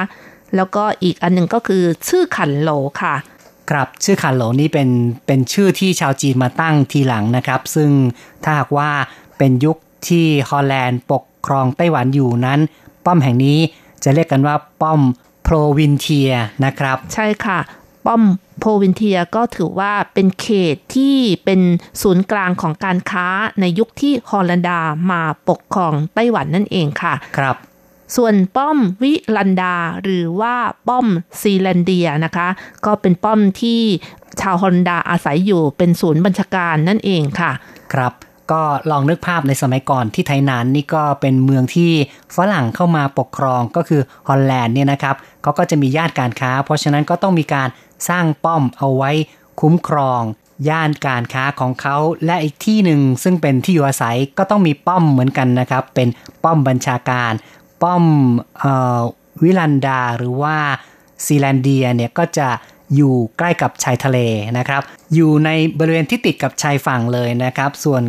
[0.55, 2.71] แล้วก็อีกอันหนึ่งก็คือชื่อขันโหล
[3.01, 3.15] ค่ะ
[3.69, 4.89] ครับชื่อคันโหลนี่เป็น
[5.27, 7.91] เป็นชื่อที่ชาวจีนมาตั้งทีหลังนะครับ ซึ่ง
[8.43, 8.89] ถ้าหากว่า
[9.37, 12.59] เป็นยุคที่ฮอลแลนด์ปกครองไต้หวันอยู่นั้น
[13.05, 13.57] ป้อมแห่งนี้
[14.03, 15.01] จะเรียกกันว่าป้อม
[15.43, 16.31] โพรวินเทีย
[16.65, 17.59] นะครับ ใช่ค่ะ
[18.05, 18.21] ป้อม
[18.59, 21.61] โพวินเทียก็ถือว่าเป็นเขตที่เป็น
[22.01, 23.27] ศูนย์กลางของการค้า
[23.59, 24.79] ในยุคที่ฮอลันดา
[25.11, 27.55] มาปกครองไต้หวันนั่นเองค่ะครับ
[28.15, 30.55] ส่วนป้อมวิลันดาหรือว่า
[30.87, 31.07] ป้อม
[31.41, 32.47] ซีแลนเดียนะคะ
[32.85, 33.81] ก็เป็นป้อมที่
[34.41, 37.51] ชาวฮอลันดาอาศัยอยู่เป็นศูนย์บัญชาการนั่นเองค่ะ
[37.93, 38.13] ครับ
[38.51, 38.61] ก็
[38.91, 41.91] ลองนึกภาพในสมัยก่อนที่ไทยนานนี่ก็เป็นเมืองที่
[42.35, 47.67] ฝรั่งเข้ามาปกครองก็คือฮอลแลนด์เนี่ยนะครับเขาก็จะมีย่านการค้า เพราะฉะนั้นก็ต้องมีการ
[48.09, 49.11] สร้างป้อมเอาไว้
[49.59, 50.21] คุ้มครอง
[50.69, 56.07] ย่านการค้าของเขาและอีกที่หนึ่งซึ่งเป็นที่อยู่อาศัยก็ต้องมีป้อมเหมือนกันนะครับ เป็น
[56.43, 57.31] ป้อมบัญชาการ
[57.83, 58.03] ป้อม
[58.63, 59.01] อ
[59.43, 60.57] วิลันดาหรือว่า
[61.25, 62.49] ซีแลนเดียเนี่ยก็จะ
[62.95, 64.17] อยู่ใกล้กับชายทะเล
[64.57, 64.81] นะครับ
[65.13, 68.01] อยู่ในบริเวณที่ติดกับชายฝั่งเลยนะครับ ส่วน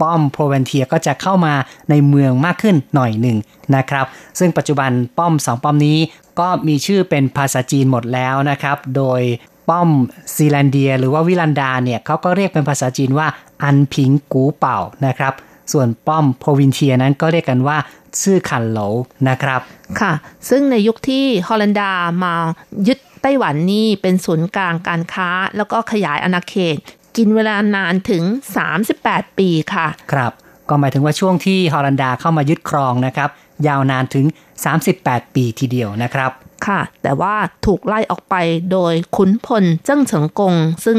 [0.00, 1.54] ป้อมโพรวินเทียก็จะเข้ามา
[1.90, 3.38] ในเมืองมากขึ้นหน่อยหนึ่ง
[3.76, 4.06] นะครับ
[4.38, 5.98] ซึ่งปัจจุบันป้อมสองป้อมนี้
[6.40, 9.22] ก็มีชื่อเป็นภาษาจีนหมดแล้วนะครับ โดย
[9.68, 9.88] ป้อม
[10.34, 13.28] ซีแลนเดีย หรือว่าวิลันดาเนี่ยเขาก็เรียกเป็นภาษาจีนว่า
[13.62, 15.32] อันผิงกู่เป่านะครับ
[15.72, 17.76] ส่วนป้อมโพรวินเทียนั้นก็เรียกกันว่า
[18.22, 18.78] ชื่อคั่นโหลว
[19.28, 19.60] นะครับ
[20.00, 20.12] ค่ะ
[20.48, 21.90] ซึ่งในยุคที่ฮอลันดา
[22.24, 22.34] มา
[22.88, 26.76] ยึดไต้หวันนี่เป็นศูนย์กลางการค้า แล้วก็ขยายอาณาเขต
[27.16, 28.24] กินเวลานานถึง
[28.80, 30.32] 38 ปีค่ะ ครับ
[30.68, 33.30] ก็หมายถึงว่าช่วงที่ฮอลันดาเข้ามายึดครองนะครับ
[33.66, 34.26] ยาวนานถึง
[34.80, 36.30] 38 ปีทีเดียวนะครับ
[36.66, 37.34] ค่ะ แต่ว่า
[37.66, 38.34] ถูกไล่ออกไป
[38.72, 40.54] โดยขุนพลเจิ้งเฉิงกง
[40.84, 40.98] ซึ่ง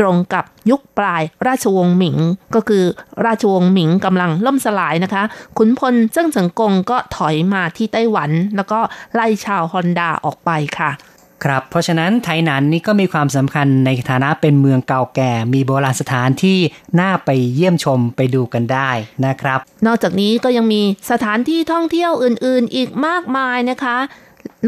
[0.00, 2.16] ตรงกับยุคปลายราชวงศ์หมิง
[2.54, 2.84] ก็คือ
[3.24, 5.22] ราชวงศ์หมิงกำลังล่มสลายนะคะ
[5.58, 8.80] ขุนพลเจิ้งเฉิงกงก็ถอยมาที่ไต้หวัน แล้วก็
[9.14, 10.90] ไล่ชาวฮอนดาออกไปค่ะ
[11.44, 16.58] ครับ เพราะฉะนั้นไทหนันนี่ก็มีความสำคัญในฐานะเป็นเมืองเก่าแก่ มีโบราณสถานที่
[17.00, 18.90] น่าไปเยี่ยมชมไปดูกันได้
[19.26, 23.98] นะครับ นอกจากนี้ก็ยังมีสถานที่ท่องเที่ยวอื่นๆ อีกมากมายนะคะ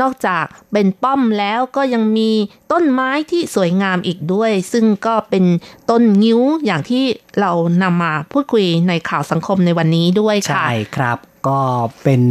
[0.01, 2.31] นอกจากเป็นป้อมแล้วก็ยังมี
[2.73, 5.45] ต้นไม้ที่สวยงามอีกด้วย ซึ่งก็เป็น
[5.91, 7.05] ต้นงิ้วอย่างที่
[7.41, 7.53] เรา
[7.83, 11.18] นำมาพูดคุยในข่าวสังคมในวันนี้ด้วยค่ะ ใช่ครับ
[11.49, 11.61] ก็
[12.03, 12.23] เป็น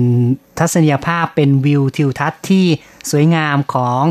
[0.60, 2.66] ทัศนียภาพเป็นวิวทิวทัศน์ที่
[3.12, 4.02] สวยงามของ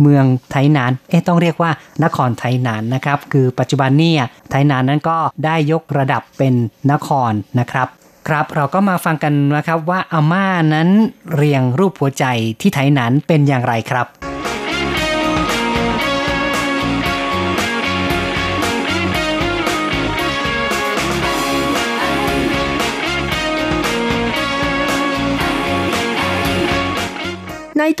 [0.00, 1.70] เมืองไทหนาน เอ๊ต้องเรียกว่า
[2.04, 4.14] นครไทหนานนะครับ คือปัจจุบันนี่
[4.50, 6.54] ไทหนานนั้นก็ได้ยกระดับเป็น
[6.92, 7.88] นครนะครับ
[8.28, 10.88] ครับเราก็มาฟังกันนะครับว่าอาม่านั้น
[11.34, 12.24] เรียงรูปหัวใจ
[12.60, 14.06] ที่ไทหนานเป็นอย่างไรครับ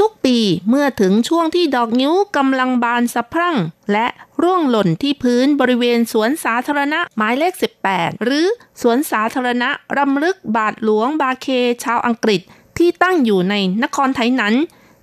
[0.00, 3.56] ทุกปีเมื่อถึงช่วงที่ดอกนิ้วกำลังบานสะพรั่ง
[3.92, 4.06] และ
[4.42, 7.52] ร่วงหล่นที่พื้นบริเวณสวนสาธารณะหมายเลข
[7.88, 8.46] 18 หรือ
[8.82, 11.46] สวนสาธารณะรำลึกบาทหลวงบาเค
[11.84, 12.40] ชาวอังกฤษ
[12.78, 14.54] ที่ตั้งอยู่ในนครไทยนั้น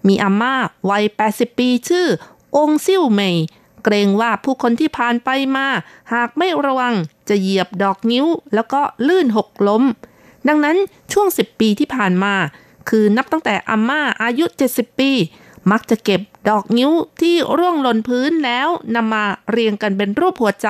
[0.08, 0.56] มีอาม่า
[0.90, 1.04] วัย
[1.34, 2.08] 80 ปีชื่อ
[2.58, 3.38] องซิ่วเมย
[3.84, 5.68] เกรงว่าผู้คนที่ผ่านไปมา
[6.14, 6.94] หากไม่ระวัง
[7.30, 9.84] จะเหยียบดอกนิ้วแล้วก็ลื่นหกล้ม
[10.48, 10.78] ดังนั้น
[11.14, 12.34] ช่วง 10 ปีที่ผ่านมา
[12.90, 15.12] คือนับตั้งแต่อาม่าอายุ 70 ปี
[15.72, 20.70] มักจะเก็บดอกนิ้วที่ร่วงหล่นพื้นแล้วนำมาเรียงกันเป็นรูปหัวใจ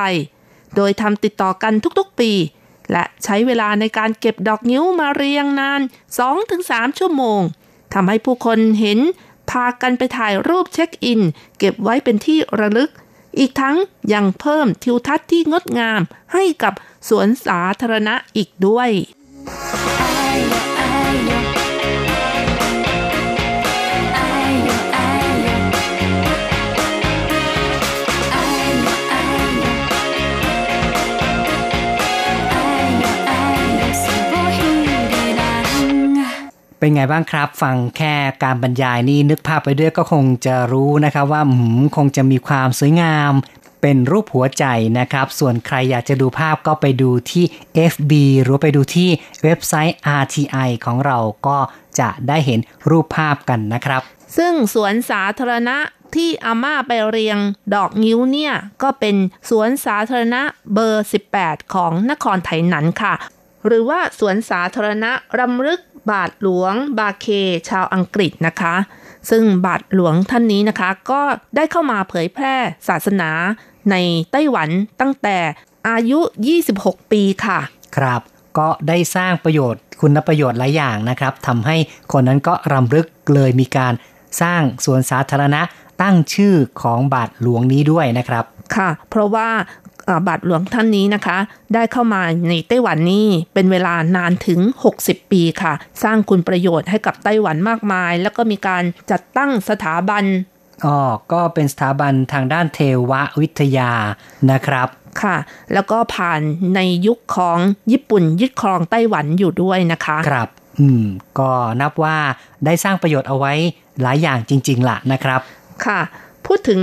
[0.75, 2.31] โดยทำติดต่อกันทุกๆปี
[2.91, 5.81] และใช้เวลาในการเก็บดอกนิ้วมาเรียงนาน
[6.39, 7.41] 2-3 ชั่วโมง
[7.93, 8.99] ทำให้ผู้คนเห็น
[9.49, 11.21] พากันไปถ่ายรูปเช็คอิน
[11.57, 12.91] เก็บไว้เป็นที่ระลึก
[13.39, 13.77] อีกทั้ง
[14.13, 16.01] ยังเพิ่มทิวทัศน์ที่งดงาม
[16.33, 16.73] ให้กับ
[17.09, 18.89] สวนสาธารณะอีกด้วย
[36.83, 43.31] เป็นไงบ้างครับ ฟังแค่การบรรยายนี่นึกภาพไปด้วยก็คงจะรู้นะครับว่าหืมคงจะมีความสวยงาม
[43.81, 44.65] เป็นรูปหัวใจ
[44.99, 47.45] นะครับ ส่วนใครอยากจะดูภาพก็ไปดูที่
[47.91, 48.11] FB
[48.41, 49.09] หรือไปดูที่
[49.43, 51.17] เว็บไซต์ RTI ของเรา
[51.47, 51.57] ก็
[51.99, 52.59] จะได้เห็น
[52.89, 54.01] รูปภาพกันนะครับ
[54.37, 55.77] ซึ่งสวนสาธารณะ
[56.15, 57.37] ที่อาม่าไปเรียง
[57.75, 58.53] ดอกงิ้วเนี่ย
[58.83, 59.15] ก็เป็น
[59.49, 60.41] สวนสาธารณะ
[60.73, 61.07] เบอร์
[61.37, 63.15] 18 ของนครไถหนันค่ะ
[63.67, 65.79] หรือว่าสวนสาธารณะรำลึก
[66.11, 67.27] บาทหลวงบาเค
[67.69, 68.75] ชาวอังกฤษนะคะ
[69.29, 71.21] ซึ่งบาทหลวงท่านนี้นะคะ ก็
[71.55, 72.55] ได้เข้ามาเผยแพร่
[72.87, 73.31] ศาสนา
[73.91, 73.95] ใน
[74.31, 74.69] ไต้หวัน
[75.01, 75.37] ตั้งแต่
[75.89, 76.19] อายุ
[76.65, 77.59] 26 ปีค่ะ
[77.97, 78.21] ครับ
[78.57, 81.75] ก็ได้สร้างประโยชน์คุณประโยชน์หลายอย่างนะครับทำให้
[82.11, 83.93] คนนั้นก็รำลึกเลยมีการ
[84.41, 85.61] สร้างสวนสาธารณะ
[86.01, 88.43] ตั้งชื่อของบาทหลวงนี้ด้วยนะครับ
[88.75, 89.92] ค่ะ เพราะว่าอ่า
[90.27, 91.37] บาทหลวงท่านนี้นะคะ
[91.73, 94.59] ได้เข้ามาในไต้หวันนี่เป็นเวลานานถึง
[94.97, 95.73] 60 ปีค่ะ
[96.03, 100.23] สร้างคุณประโยชน์ให้กับไต้หวันมากมาย แล้วก็มีการจัดตั้งสถาบัน
[100.85, 100.97] อ๋อ
[101.31, 102.79] ก็เป็นสถาบันทางด้านเท
[103.09, 103.91] ววิทยา
[104.51, 104.87] นะครับ
[105.21, 105.35] ค่ะ
[105.73, 106.41] แล้วก็ผ่าน
[106.75, 107.57] ในยุคของ
[107.91, 110.49] ญี่ปุ่นยึดครองไต้หวันอยู่ด้วยนะคะ ครับ
[110.79, 111.05] อืม
[111.39, 111.51] ก็
[111.81, 112.17] นับว่า
[112.65, 113.53] ได้สร้างประโยชน์เอาไว้
[114.01, 115.41] หลายอย่างจริง ๆล่ะนะครับ
[115.85, 115.99] ค่ะ
[116.45, 116.81] พูดถึง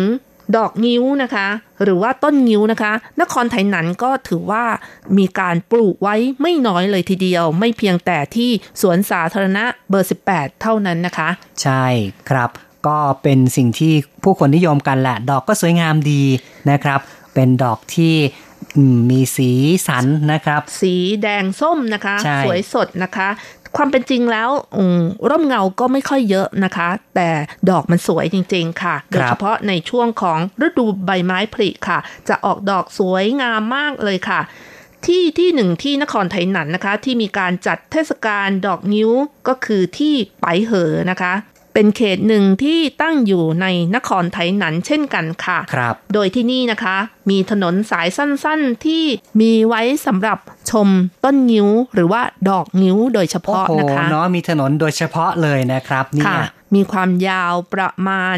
[0.57, 1.47] ดอกงิ้วนะคะ
[1.83, 4.65] หรือว่าต้นงิ้วนะคะ นครไทยนันก็ถือว่า
[5.19, 11.29] มีการปลูกไว้ไม่น้อยเลยทีเดียว ไม่เพียงแต่ที่สวนสาธารณะเบอร์ 18 เท่านั้นนะคะ
[11.63, 11.85] ใช่
[12.31, 12.51] ครับ
[12.87, 13.93] ก็เป็นสิ่งที่
[14.25, 16.23] ผู้คนนิยมกันแหละ ดอกก็สวยงามดี
[16.71, 17.01] นะครับ
[17.35, 18.15] เป็นดอกที่
[18.95, 19.51] มมีสี
[19.87, 23.29] สันนะครับ สีแดงส้มนะคะใช่สวยสดนะคะ
[23.77, 25.01] ความเป็นจริงแล้วอืม
[25.31, 27.31] ร่มเงาก็ไม่ค่อยเยอะนะคะ แต่
[27.71, 31.99] ดอกมันสวยจริง ๆ ค่ะ โดยเฉพาะในช่วงของฤดูใบไม้ผลิค่ะ
[32.29, 34.41] จะออกดอกสวยงามมากเลยค่ะ
[35.07, 39.11] ที่ที่หนึ่งที่นครไทยหนันนะคะ ที่มีการจัดเทศกาลดอกนิ้ว
[39.49, 41.35] ก็คือที่ไปเหอนะคะ
[41.75, 43.67] เป็นเขตหนึ่งที่ตั้งอยู่ใน
[43.97, 46.97] นครไทยหนันเช่นกันค่ะครับโดยที่นี่นะคะ
[47.31, 49.05] มีถนนสายสั้นๆ ที่
[49.41, 50.39] มีไว้สำหรับ
[50.71, 50.89] ชม
[51.25, 56.45] ต้นงิ้ว หรือว่าดอกงิ้วโดยเฉโอ้พาะโหนะคะเนาะมีถนนโดยเฉพาะเลยนะครับเนี่ค่ะย
[56.75, 58.37] มีความยาวประมาณ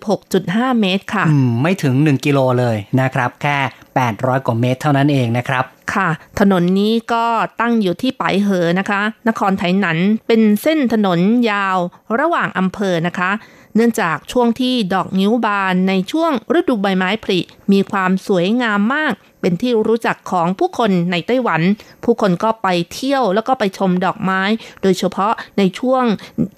[0.00, 3.58] 866.5 เมตรค่ะอืมไม่ถึง 1 กิโลเลยนะครับ แค่
[4.02, 6.08] 800 กว่าเมตรเท่านั้นเองนะครับ ค่ะ
[6.40, 7.24] ถนนนี้ก็
[7.60, 11.18] ตั้งอยู่ที่ไปเหอนะคะ นครไทยหนันเป็นเส้นถนน
[11.50, 11.78] ยาว
[12.20, 13.30] ระหว่างอำเภอนะคะ
[13.76, 17.38] เนื่องจากช่วงที่ดอกนิ้วบานในช่วงฤดูใบไม้ผลิ
[17.72, 21.60] มีความสวยงามมาก เป็นที่รู้จักของผู้คนในไต้หวัน
[22.04, 24.42] ผู้คนก็ไปเที่ยวแล้วก็ไปชมดอกไม้
[24.82, 26.04] โดยเฉพาะในช่วง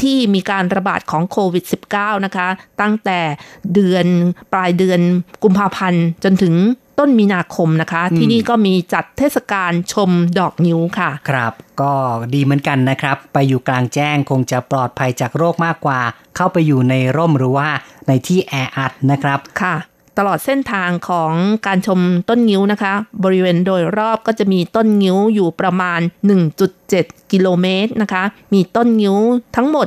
[0.02, 1.64] ที่มีการระบาดของโควิด
[1.94, 2.48] -19 นะคะ
[2.80, 3.20] ตั้งแต่
[3.74, 4.06] เดือน
[4.52, 5.00] ปลายเดือน
[5.42, 6.54] กุมภาพันธ์จนถึง
[6.98, 11.92] ต้นมีนาคมนะคะ ที่นี่ก็มีจัดเทศกาลชมดอกนิ้วค่ะ ครับ ก็
[12.34, 16.00] ดีเหมือนกันนะครับ ไปอยู่กลางแจ้งคงจะปลอดภัยจากโรคมากกว่า
[16.36, 17.68] เข้าไปอยู่ในร่มหรือว่า
[18.08, 19.74] ในที่แออัดนะครับค่ะ
[20.18, 21.32] ตลอดเส้นทางของ
[21.66, 22.92] การชมต้นงิ้วนะคะ
[23.24, 26.00] บริเวณโดยรอบก็จะมีต้นงิ้วอยู่ประมาณ
[26.66, 29.16] 1.7 กิโลเมตรนะคะ มีต้นงิ้ว
[29.56, 29.86] ทั้งหมด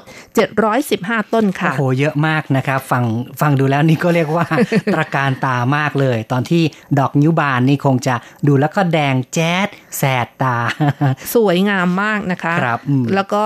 [0.68, 3.04] 715 ต้นค่ะ โอ้โห เยอะมากนะครับฟัง
[3.42, 4.46] ฟังดูแล้วนี่ก็เรียกว่า
[4.94, 6.64] ตระการตามากเลย ตอนที่
[7.00, 8.16] ดอกนิ้วบานนี่คงจะ
[8.48, 9.68] ดูแล้วก็แดงแจ๊ด
[9.98, 10.58] แสดตา
[11.36, 13.44] สวยงามมากนะคะครับอืมแล้วก็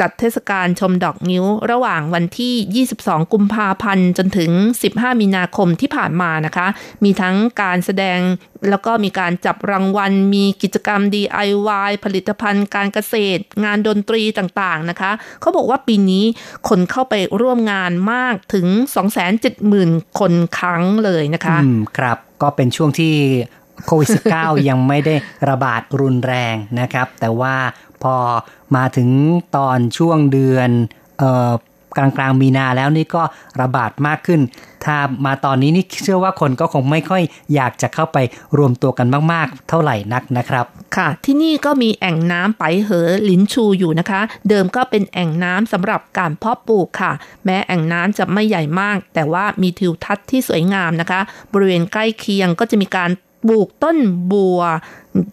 [0.00, 4.50] จัดเทศกาลชมดอกนิ้ว ระหว่างวันที่ 22 กุมภาพันธ์จนถึง
[4.86, 6.66] 15 มีนาคมที่ผ่านมานะคะ
[7.04, 8.18] มีทั้งการแสดง
[8.70, 16.24] แล้วก็มีการจับรางวัล มีกิจกรรม DIY ผลิตภัณฑ์การเกษตร งานดนตรีต่างๆนะคะ เขาบอกว่าปีนี้
[16.68, 18.66] คนเข้าไปร่วมงานมากถึง
[19.42, 23.14] 270,000 คนครั้งเลยนะคะอืมครับก็เป็นช่วงที่
[23.86, 25.14] โควิด -19 ยังไม่ได้
[25.48, 27.54] ระบาดรุนแรงนะครับ แต่ว่า
[28.02, 28.14] พอ
[28.76, 29.08] มาถึง
[29.56, 30.70] ตอนช่วงเดือน
[31.18, 31.52] เออ
[31.96, 33.22] กลางกลางมีนาแล้วนี่ก็
[33.60, 34.40] ระบาดมากขึ้น
[34.84, 37.22] ถ้ามาตอนนี้นี่เชื่อว่าคนก็คงไม่ค่อย
[37.54, 38.18] อยากจะเข้าไป
[38.58, 40.64] รวมตัวกันมากๆ เท่าไหร่นักนะครับ
[40.96, 47.12] ค่ะ ที่นี่ก็มีแอ่งน้ำไปเหอหลินชูอยู่นะคะ เดิมก็เป็นแอ่งน้ำสำหรับการเพาะปลูกค่ะ
[47.44, 51.20] แม้แอ่งน้ำจะไม่ใหญ่มาก แต่ว่ามีทิวทัศน์ที่สวยงามนะคะ
[51.52, 53.10] บริเวณใกล้เคียงก็จะมีการ
[53.48, 53.98] ปลูกต้น
[54.32, 54.60] บัว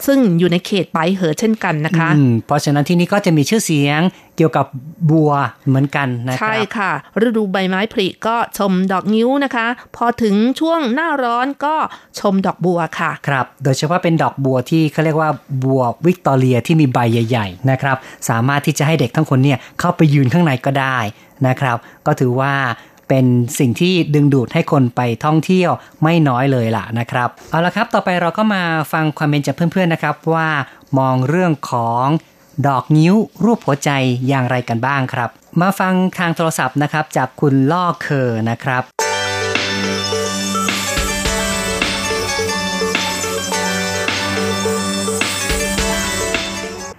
[0.07, 4.01] ซึ่งอยู่ในเขตไปเหอเช่นกันนะคะอืมเพราะฉะนั้นที่นี่ก็จะมีชื่อเสียง
[4.37, 4.65] เกี่ยวกับ
[5.09, 5.31] บัว
[5.67, 6.91] เหมือนกันนะคใช่รับค่ะ
[7.27, 11.75] ฤดูใบไม้ผลิก็ชมดอกนิ้วนะคะ พอถึงช่วงหน้าร้อนก็
[12.19, 15.29] ชมดอกบัวค่ะ ครับ โดยเฉพาะเป็นดอกบัวที่เขาเรียกว่า
[15.63, 17.97] บัววิกตอเรียที่มีใบใหญ่ๆนะครับ
[18.29, 20.97] สามารถที่จะให้เด็กทั้งคนเนี่ยเข้าไปยืนข้างในก็ได้
[21.47, 22.53] นะครับ ก็ถือว่า
[23.09, 23.25] เป็น
[23.59, 25.71] สิ่งที่ดึงดูดให้คนไปท่องเที่ยว
[26.03, 30.49] ไม่น้อยเลยล่ะนะครับ เอาละครับ ต่อไปเราก็มาฟังความเห็นจากเพื่อนๆนะครับว่า
[30.99, 32.05] มองเรื่องของ
[32.67, 33.89] ดอกนิ้วรูปหัวใจ
[34.27, 35.29] อย่างไรกันบ้างครับ
[35.61, 38.83] มาฟังทางโทรศัพท์นะครับจากคุณล่อเคอนะครับ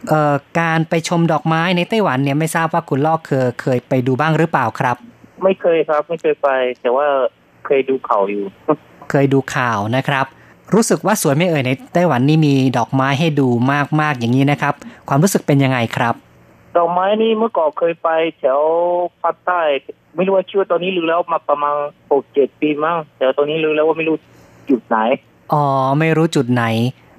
[0.08, 4.96] เอ่อการไปชมดอกไม้ในไต้หวันเนี่ยไม่ทราบว่าคุณลอกเคยเคยไปดูบ้างหรือเปล่าครับ
[5.42, 6.48] ไม่เคยครับ ไม่เคยไป
[6.80, 7.06] แต่ว่า
[7.66, 8.44] เคยดูเขาอยู่
[9.10, 10.26] เคยดูข่าวนะครับ
[10.74, 13.48] รู้สึกว่าสวยไม่เอ่ยในไต้หวันนี่มีดอกไม้ให้ดู
[14.00, 14.74] มากๆอย่างนี้นะครับ
[15.08, 16.14] ความรู้สึกเป็นยังไงครับ
[16.76, 18.08] ดอกไม้นี่เมื่อก่อนเคยไป
[18.38, 18.60] แถว
[19.22, 19.60] ภาคใต้
[20.14, 21.74] ไม่รู้ว่าชื่อตอนนี้รู้แล้วมาประมาณ
[22.10, 24.16] หกเจ็ดปีมั้งแต่ตอนนี้รู้แล้วว่าไม่รู้
[24.70, 24.98] จุดไหน
[25.52, 25.64] อ๋อ
[25.98, 26.64] ไม่รู้จุดไหน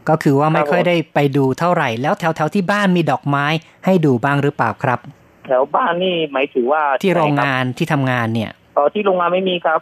[0.10, 3.46] ก็คือว่าไม่ครับค่อยได้ไปดูเท่าไหร่ แล้วแถวๆที่บ้านมีดอกไม้
[3.86, 5.00] ให้ดูบ้างหรือเปล่าครับ
[5.46, 9.80] แถวบ้านนี่หมายถึงว่าที่โรงไหนคบงานที่ทำงานเนี่ยอ๋อที่โรงงานไม่มีครับ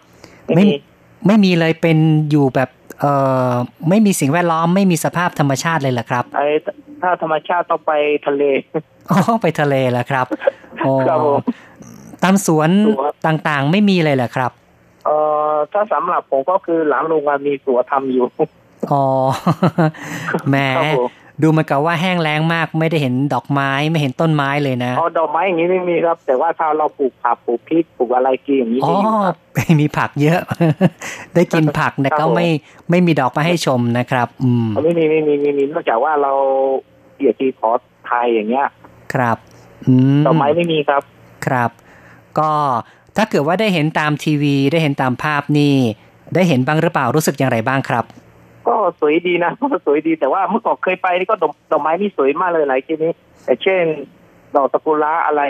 [0.56, 0.76] ไม่ไม่มี
[1.28, 1.98] ไม่มีเลยเป็น
[2.32, 3.14] อยู่แบบเอ่
[3.50, 3.52] อ
[3.90, 6.48] ไม่มีสิ่งแวดล้อมไม่มีสภาพธรรมชาติเลยเหรอครับไอ้
[7.02, 7.94] ถ้าธรรมชาติต้องไป
[8.28, 8.44] ทะเล
[9.10, 10.26] อ๋อไปทะเลแล้วครับ
[10.84, 11.42] โอ้ครับผม
[12.24, 14.52] ตามสวนสวนต่างๆ ไม่มีเลยเหรอครับ
[15.06, 15.16] เอ่
[15.50, 18.26] อถ้าสำหรับผมก็คือหลังโรงงานมีสวนทำอยู่
[18.92, 19.06] อ๋อ
[20.50, 21.10] แหมครับผม
[21.42, 29.36] ดูเหมันกับว่าแห้งแล้งมาก ไม่ได้เห็นดอกไม้ไม่เห็นต้นไม้เลยนะอ๋อดอกไม้อย่างนี้ไม่มีครับ แต่ว่าถ้าเราปลูกผักปลูกพริกปลูกอะไรกินอย่างนี้อ๋อมีอยู่ครับ
[29.82, 30.42] มีผักเยอะ
[31.36, 32.48] ได้กินผักแต่ครับก็ผมไม่
[32.90, 36.34] ไม่มีดอกมาให้ชมนะครับ อืมไม่มีไม่มีไม่มีนอกจากว่าเรา
[37.16, 37.72] เกียรติขอ
[38.08, 38.68] ไทยอย่างเงี้ย
[39.14, 39.38] ครับ
[39.86, 41.04] อืมดอกไม้ไม่มีครับ
[41.46, 41.72] ครับ
[42.40, 42.52] ก็
[43.18, 45.76] ถ้าเกิดว่าได้เห็นตามทีวีได้เห็นตามภาพนี่
[46.36, 48.06] ได้เห็นบ้างหรือเปล่ารู้สึกอย่างไรบ้างครับ
[48.68, 53.12] ก็สวยดีนะก็สวยดีแต่ว่าเมื่อก่อนเคยไปนี่ก็ดอกดอกไม้นี่สวยมากเลยหลายที่นี้
[53.46, 53.84] แต่เช่น
[54.56, 55.44] ดอกตะกุระอะไร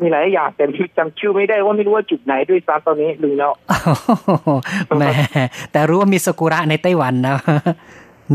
[0.00, 0.64] มีหลายอย่างแต่
[0.98, 3.52] จำชื่อไม่ได้ว่าไม่รู้ว่าจุดไหนด้วยซ้ำตอนนี้ลืมแล้ว
[4.96, 5.12] แหม่
[5.72, 7.36] แต่รู้ว่ามีสกุระในไต้หวันนะ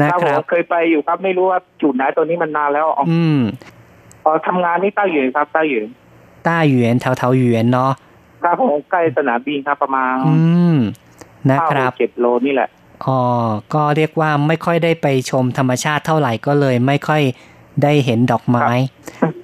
[0.01, 3.39] นะครับคผรัมบเคยไปอยู่ครับไม่รู้ว่าจุดไหนตอนนี้มันนานแล้วอ๋ออืม
[4.23, 5.87] พอทำงานนี่ต้าหยวนครับต้าหยวน
[6.47, 7.91] ต้าหยวนแถวแถวๆหยวนเนาะ
[8.43, 10.35] ครับผมใกล้สนามบินครับประมาณอื
[10.75, 10.77] ม
[11.49, 12.69] นะห้าคหรับกเจ็ดโลนี่แหละ
[13.05, 13.19] อ๋อ
[13.73, 17.21] ก็เรียกว่าไม่ค่อยได้ไปชมธรรมชาติเท่าไหร่ก็เลย ไม่ค่อย
[17.83, 18.67] ได้เห็นดอกไม้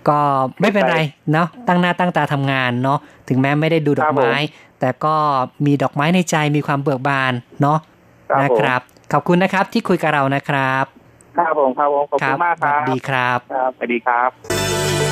[0.10, 0.20] ก็
[0.62, 0.97] ไม่เป็นไร
[1.32, 4.34] เนาะตั้งหน้าตั้งตาทำงานเนาะถึงแม้ไม่ได้ดูดอกไม้
[4.80, 5.16] แต่ก็
[5.66, 7.80] มีดอกไม้ในใจมีความเบิกบานเนาะ
[8.30, 8.82] ครับนะผมครับ
[9.14, 10.86] ขอบคุณนะครับที่คุยกับเรานะครับ
[11.38, 15.11] ครับผมครับผมขอบคุณมากสครัวับสดีครับครับสวัสดีครับ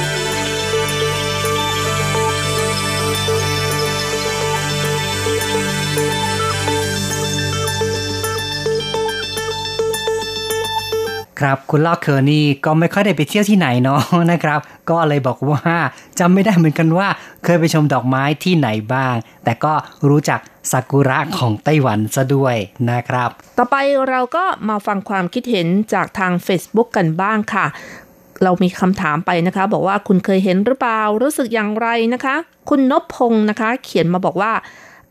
[11.40, 14.60] ครับ คุณลอกเคอร์นี่ก็ไม่ค่อยได้ไปเที่ยวที่ไหนเนาะนะครับ
[14.90, 15.64] ก็เลยบอกว่า
[16.20, 17.08] จำไม่ได้เหมือนกันว่า
[17.44, 19.74] เคยไปชมดอกไม้ที่ไหนบ้าง แต่ก็
[20.10, 20.40] รู้จัก
[20.72, 22.56] ซากุระของไต้หวันซะด้วย
[22.92, 23.76] นะครับ ต่อไป
[24.10, 27.66] เราก็มาฟังความคิดเห็นจากทาง Facebook กันบ้างค่ะ
[28.44, 32.36] เรามีคำถามไปนะคะ บอกว่าคุณเคยเห็นหรือเปล่ารู้สึกอย่างไรนะคะ
[32.70, 34.52] คุณนพพงศ์นะคะ เขียนมาบอกว่า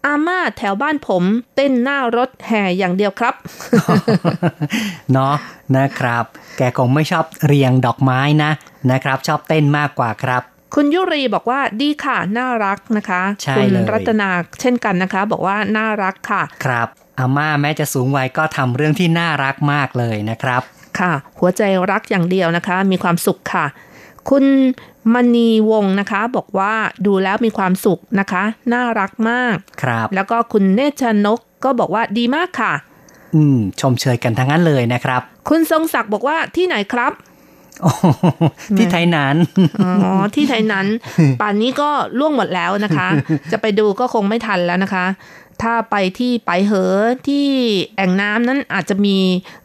[0.07, 1.25] อาม่าแถวบ้านผม
[1.57, 3.35] เต้นหน้ารถแห่อย่างเดียวครับ
[5.13, 5.35] เนาะ
[5.77, 6.25] นะครับ
[6.59, 8.51] แกคงไม่ชอบเรียงดอกไม้นะ
[8.91, 10.43] นะครับ ชอบเต้นมากกว่าครับ
[10.75, 14.29] คุณยุรีบอกว่าดีค่ะน่ารักนะคะใช่คุณเลยรัตนา
[14.61, 16.89] เช่นกันนะคะ บอกว่าน่ารักค่ะ ครับ
[17.19, 20.63] อาม่าแม้จะสูงวัยก็ทำเรื่องที่น่ารักมากเลยนะครับ
[21.01, 23.67] ค่ะ หัวใจรักอย่างเดียวนะคะ มีความสุขค่ะ
[24.31, 24.45] คุณ
[25.15, 26.73] มณีวงศ์นะคะ บอกว่า
[27.07, 28.43] ดูแล้วมีความสุขนะคะ
[28.73, 32.73] น่ารักมากครับ แล้วก็คุณเนชนกก็บอกว่าดีมากค่ะ
[33.35, 37.13] อืม ชมเชยกันทั้งนั้นเลยนะครับ คุณทรงศักดิ์บอกว่าที่ไหนครับ
[37.83, 38.05] โอ้โห
[38.79, 39.37] ที่ไทยนั้น
[39.83, 39.91] อ๋อ
[40.35, 40.87] ที่ไทยนั้น
[41.41, 43.09] ป่านนี้ก็ล่วงหมดแล้วนะคะ
[43.53, 45.07] จะไปดูก็คงไม่ทันแล้วนะคะ
[45.63, 46.97] ถ้าไปที่ไปเหอ
[47.29, 47.47] ที่
[47.97, 49.17] แอ่งน้ำนั้นอาจจะมี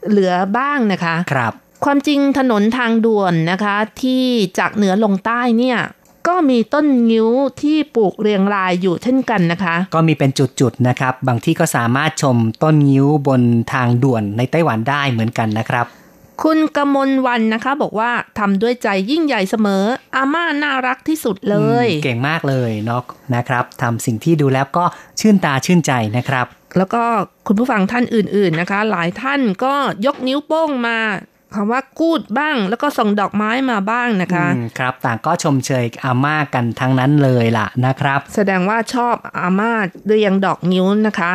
[0.09, 1.53] เหลือบ้างนะคะ ครับ
[1.85, 4.23] ความจริงถนนทางด่วนนะคะ ที่
[4.59, 5.79] จากเหนือลงใต้เนี่ย
[6.27, 7.29] ก็มีต้นงิ้ว
[7.61, 13.41] ที่ปลูกเรียงรายอยู่เช่นกันนะคะ ก็มีเป็นจุดๆนะครับ บางที่ก็สามารถชมต้นงิ้วบน
[13.73, 15.85] ทางด่วนในไต้หวันได้เหมือนกันนะครับ
[16.43, 19.83] คุณกมลวันนะคะ บอกว่าทำด้วยใจยิ่งใหญ่เสมอ
[20.15, 23.03] อาม่าน่ารักที่สุดเลยอืมเก่งมากเลยเนาะ
[23.35, 24.85] นะครับทำสิ่งที่ดูแล้วก็
[25.19, 26.45] ชื่นตาชื่นใจนะครับ
[26.77, 27.03] แล้วก็
[27.47, 29.73] คุณผู้ฟังท่านอื่น ๆนะคะ หลายท่านก็
[30.05, 30.97] ยกนิ้วโป้งมา
[31.55, 39.71] คำว่ากูดบ้าง แล้วก็ส่งดอกไม้มาบ้างนะคะอืมครับ ต่างก็ชมเชยอาม่ากันทั้งนั้นเลยล่ะนะครับ แสดงว่าชอบอาม่า
[40.07, 41.31] เรียงดอกนิ้วนะคะ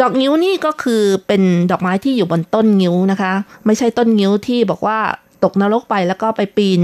[0.00, 3.32] ดอกนิ้วนี่ก็คือเป็นดอกไม้ที่อยู่บนต้นนิ้วนะคะ
[3.66, 4.98] ไม่ใช่ต้นนิ้วที่บอกว่า
[5.44, 6.82] ตกนรกไปแล้วก็ไปปีน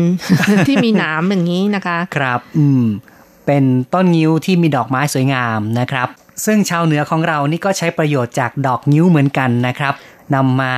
[0.67, 2.85] ที่มีหนามอย่างนี้นะคะ ครับ อืม
[3.47, 3.65] เป็น
[3.95, 6.09] ต้นงิ้วที่มีดอกไม้สวยงามนะครับ
[6.45, 9.95] ซึ่งชาวเหนือของเรานี่ก็ใช้ประโยชน์จากดอกงิ้วเหมือนกันนะครับ
[10.35, 10.75] นำมา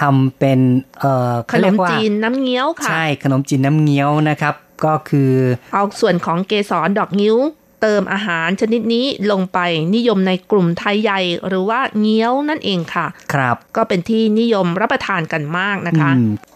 [0.00, 0.60] ทำเป็น
[1.00, 5.32] เอ่อขเขานเรียมกว่าจีนน้ำเงี้ยวค่ะ ใช่ขนมจีนน้ำเงี้ยวนะครับ ก็คือ
[5.72, 7.36] เอาส่วนของเกสรดอกงิ้ว
[7.82, 9.58] เติมอาหารชนิดนี้ลงไป
[9.94, 16.10] นิยมในกลุ่มไทยใหญ่หรือว่าเงี้ยวนั่นเองค่ะ ครับ ก็เป็นที่นิยมรับประทานกันมากนะคะ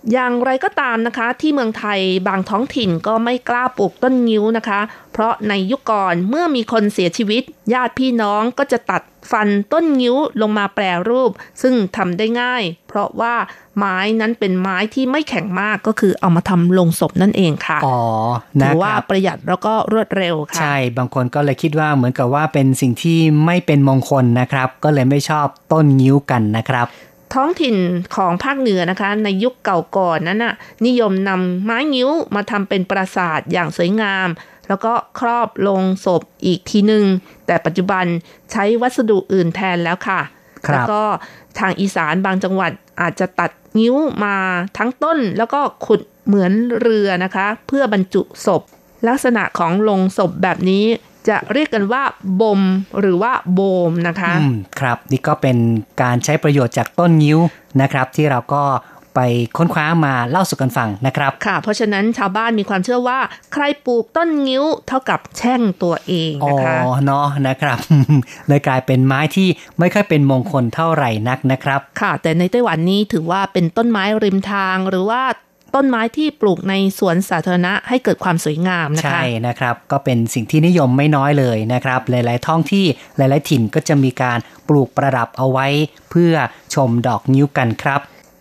[0.05, 4.81] อืมอย่างไรก็ตามนะคะ ที่เมืองไทยบางท้องถิ่นก็ไม่กล้าปลูกต้นงิ้วนะคะ
[5.13, 7.43] เพราะในยุคก่อนเมื่อมีคนเสียชีวิต
[7.73, 11.31] ญาติพี่น้องก็จะตัดฟันต้นงิ้วลงมาแปรรูป
[11.63, 13.35] ซึ่งทำได้ง่าย เพราะว่า
[13.79, 18.01] ไม้นั้นเป็นไม้ที่ไม่แข็งมากก็คือเอามาทำลงศพนั่นเองค่ะอ๋อ
[18.61, 26.87] ถืนะอคว่ารับประหยัดแล้วก็รวดเร็วค่ะ ใช่ บางคนก็เลยคิดว่าเหมือนกับว่าเป็นสิ่งที่ไม่เป็นมงคลนะครับ ก็เลยไม่ชอบต้นงิ้วกันนะครับ
[27.35, 27.76] ท้องถิ่น
[28.16, 30.55] ของภาคเหนือนะคะ ในยุคเก่าก่อนนั้นน่ะ
[30.87, 34.28] นิยมนำไม้งิ้วมาทำเป็นปราสาทอย่างสวยงาม
[34.68, 37.05] แล้วก็ครอบลงศพอีกทีหนึ่ง
[37.47, 38.05] แต่ปัจจุบัน
[38.53, 40.20] ใช้วัสดุอื่นแทนแล้วค่ะ
[40.66, 41.03] ครับแล้วก็
[41.59, 44.37] ทางอีสานบางจังหวัดอาจจะตัดงิ้วมา
[44.78, 48.62] ทั้งต้น แล้วก็ขุดเหมือนเรือนะคะ เพื่อบรรจุศพ
[49.09, 50.85] ลักษณะของลงศพแบบนี้
[51.29, 52.03] จะเรียกกันว่า
[52.41, 52.61] บ่ม
[53.01, 53.61] หรือว่าโบ
[53.91, 55.57] มนะคะอืมครับนี่ก็เป็น
[56.03, 57.39] การใช้ประโยชน์จากต้นงิ้ว
[57.81, 58.62] นะครับ ที่เราก็
[59.18, 63.18] ไปค้นคว้ามาเล่าสู่กันฟังนะครับ ค่ะ เพราะฉะนั้นชาวบ้านมีความเชื่อว่า
[63.53, 67.79] ใครปลูกต้นงิ้วเท่ากับแช่งตัวเองอ๋อนะคะเนาะนะครับ
[68.49, 69.49] เลยกลายเป็นไม้ที่
[69.79, 75.22] ไม่ค่อยเป็นมงคลเท่าไหร่นักนะครับ ค่ะ แต่ในไต้หวันนี้ถือว่าเป็นต้นไม้ริมทางหรือว่า
[75.75, 82.85] ต้นไม้ที่ปลูกในสวนสาธารณะให้เกิดความสวยงามนะคะ ใช่นะครับ ก็เป็นสิ่งที่นิยมไม่น้อยเลยนะครับ หลาย ๆ ท้องที่
[83.16, 85.66] หลาย ๆ ถิ่นก็จะมีการปลูกประดับเอาไว้
[86.11, 86.35] เพื่อ
[86.75, 88.01] ชมดอกงิ้วกันครับ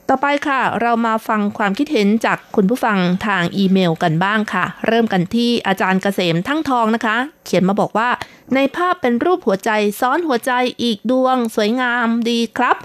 [0.10, 8.10] ต่อไปค่ะ เรามาฟังความคิดเห็นจากคุณผู้ฟังทางอีเมลกันบ้างค่ะ เริ่มกันที่อาจารย์เกษมทั้งทองนะคะ เขียนมาบอกว่า
[8.56, 10.52] ในภาพเป็นรูปหัวใจซ้อนหัวใจ
[10.84, 12.78] อีกดวง สวยงามดีครับ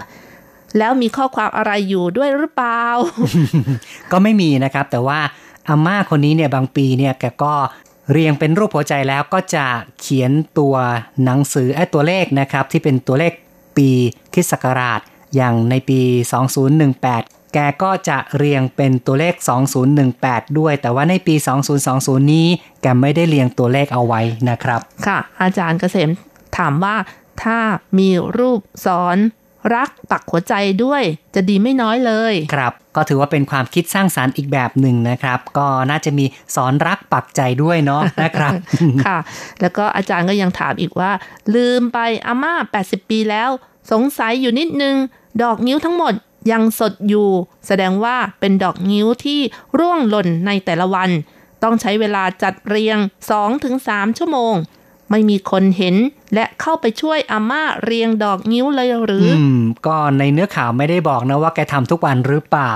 [0.77, 2.83] แล้วมีข้อความอะไรอยู่ด้วยหรือเปล่า
[4.11, 5.19] ก็ไม่มีนะครับ แต่ว่า
[5.67, 7.55] อาม่าคนนี้เนี่ยบางปีเนี่ยแกก็
[8.11, 9.65] เรียงเป็นรูปหัวใจแล้วก็จะ
[9.99, 10.75] เขียนตัว
[11.23, 13.33] หนังสือไอ้ตัวเลขนะครับ ที่เป็นตัวเลข
[13.77, 13.89] ปี
[14.33, 14.99] คริสต์ศักราช
[15.35, 15.99] อย่างในปี
[16.77, 19.33] 2018 แกก็จะเรียงเป็นตัวเลข
[19.95, 21.35] 2018 ด้วย แต่ว่าในปี
[21.83, 22.47] 2020 นี้
[22.81, 26.09] แกไม่ได้เรียงตัวเลขเอาไว้นะครับ ค่ะ อาจารย์เกษม
[26.57, 26.95] ถามว่า
[27.43, 27.59] ถ้า
[27.97, 29.17] มีรูปสอน
[29.75, 30.53] รักปักหัวใจ
[30.83, 31.03] ด้วย
[31.35, 38.53] จะดีไม่น้อยเลย ครับ ก็ถือว่าเป็นความคิดสร้างสารรค์อีกแบบหนึ่งนะครับ ก็น่าจะมีสอนรักปักใจด้วยเนาะนะครับ
[39.05, 39.17] ค่ะ
[39.61, 41.11] แล้วก็อาจารย์ก็ยังถามอีกว่า
[41.55, 42.53] ลืมไปอาม่า
[42.83, 43.49] 80 ปีแล้ว
[43.91, 44.95] สงสัยอยู่นิดนึง
[45.43, 46.13] ดอกนิ้วทั้งหมด
[46.51, 47.29] ยังสดอยู่
[47.67, 49.39] แสดงว่าเป็นดอกนิ้วที่
[49.79, 51.09] ร่วงหล่นในแต่ละวัน
[51.63, 52.97] ต้องใช้เวลาจัดเรียง
[53.57, 54.53] 2-3 ชั่วโมง
[55.11, 55.95] ไม่มีคนเห็น
[56.33, 62.73] และเข้าไปช่วยอาม่าเรียงดอกนิ้วเลยหรือ อืม ก็ในเนื้อข่าวไม่ได้บอกนะว่าแกทำทุกวันหรือเปล่า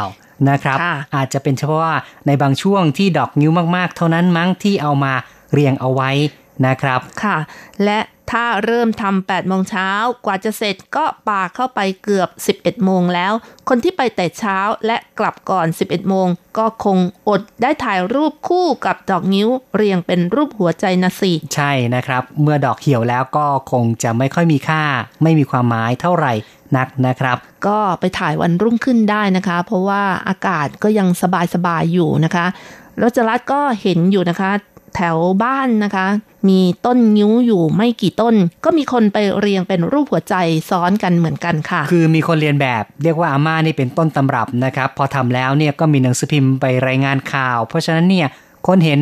[0.49, 1.95] นะครับค่ะอาจจะเป็นเฉพาะว่า
[2.27, 5.13] ในบางช่วงที่ดอกนิ้วมากๆ เท่านั้นมั้งที่เอามา
[5.53, 6.09] เรียงเอาไว้
[6.65, 7.37] นะครับ ค่ะ
[7.85, 7.99] และ
[8.31, 9.89] ถ้าเริ่มทำ8โมงเช้า
[10.25, 12.29] กว่าจะเสร็จก็ปาเข้าไปเกือบ
[12.59, 13.33] 11 โมงแล้ว
[13.69, 16.27] คนที่ไปแต่เช้าและกลับก่อน 11 โมง
[16.57, 16.97] ก็คง
[17.29, 24.83] อดได้ถ่ายรูปคู่กับดอกนิ้วเรียงเป็นรูปหัวใจนะสิ ใช่นะครับ เมื่อดอกเหี่ยวแล้วก็คงจะไม่ค่อยมีค่า
[25.23, 26.33] ไม่มีความหมายเท่าไหร่
[26.77, 27.37] นักนะครับ
[27.67, 31.07] ก็ไปถ่ายวันรุ่งขึ้นได้นะคะ เพราะว่าอากาศก็ยัง
[31.53, 32.45] สบายๆอยู่นะคะ
[33.01, 34.51] รจรัสก็เห็นอยู่นะคะ
[34.95, 36.07] แถวบ้านนะคะ
[36.49, 38.35] มีต้นนิ้วอยู่ไม่กี่ต้น
[38.65, 40.35] ก็มีคนไปเรียงเป็นรูปหัวใจ
[40.69, 48.27] ซ้อนกันเหมือนกันค่ะ คือมีคนเรียนแบบเรียกว่าอาม่านี่เป็นต้นตำรับนะครับ พอทำแล้วเนี่ยก็มีหนังสือพิมพ์ไปรายงานข่าว เพราะฉะนั้นเนี่ย
[48.67, 49.01] คนเห็น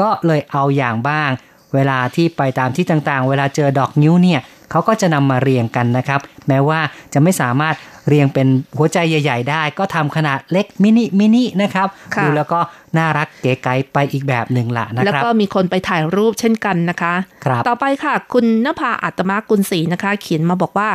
[0.00, 1.30] ก็เลยเอาอย่างบ้าง
[1.74, 4.40] เวลาที่ไปตามที่ต่างๆ เวลาเจอดอกนิ้วเนี่ย
[4.72, 6.80] เขาก็จะนำมาเรียงกันนะครับ แม้ว่า
[7.14, 7.74] จะไม่สามารถ
[8.08, 8.48] เรียงเป็น
[8.78, 12.60] หัวใจใหญ่ ๆ ได้ ก็ทำขนาดเล็กมินิมินินะครับค่ะดูแล้วก็
[12.98, 17.14] น่ารักเก๋ไก๋ไปอีกแบบหนึ่งละนะแล้วครับก็มีคนไปถ่ายรูปเช่นกันนะคะ
[17.44, 20.88] ครับต่อไปค่ะ คุณนภาอัตมากุลศรีนะคะ เขียนมาบอกว่า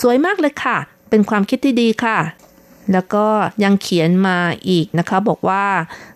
[0.00, 0.76] สวยมากเลยค่ะ
[1.10, 2.18] เป็นความคิดที่ดีค่ะ
[2.92, 3.26] แล้วก็
[3.64, 5.64] ยังเขียนมาอีกนะคะ บอกว่า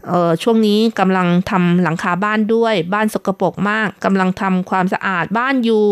[0.08, 5.84] เออช่วงนี้กำลังทำหลังคาบ้านด้วย บ้านสกปรกมากกำลังทำความสะอาดบ้านอยู่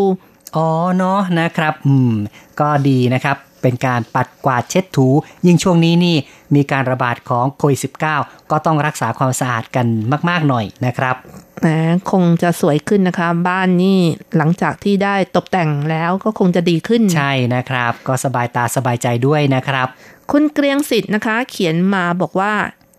[0.55, 0.67] อ๋อ
[0.97, 2.13] เนาะนะครับ อืม
[2.59, 5.07] ก็ดีนะครับ เป็นการปัดกวาดเช็ดถู
[5.45, 6.15] ยิ่งช่วงนี้นี่
[6.55, 7.79] มีการระบาดของโควิด
[8.15, 9.87] -19 ก็ต้องรักษาความสะอาดกัน
[10.29, 11.15] มาก ๆ หน่อยนะครับ
[11.61, 11.67] แหม
[12.11, 13.99] คงจะสวยขึ้นนะคะ บ้านนี่
[14.37, 19.87] หลังจากที่ได้ตกแต่งแล้วก็คงจะดีขึ้น ใช่นะครับ ก็สบายตาสบายใจด้วยนะครับ
[20.31, 22.53] คุณเกรียงสิทธิ์นะคะ เขียนมาบอกว่า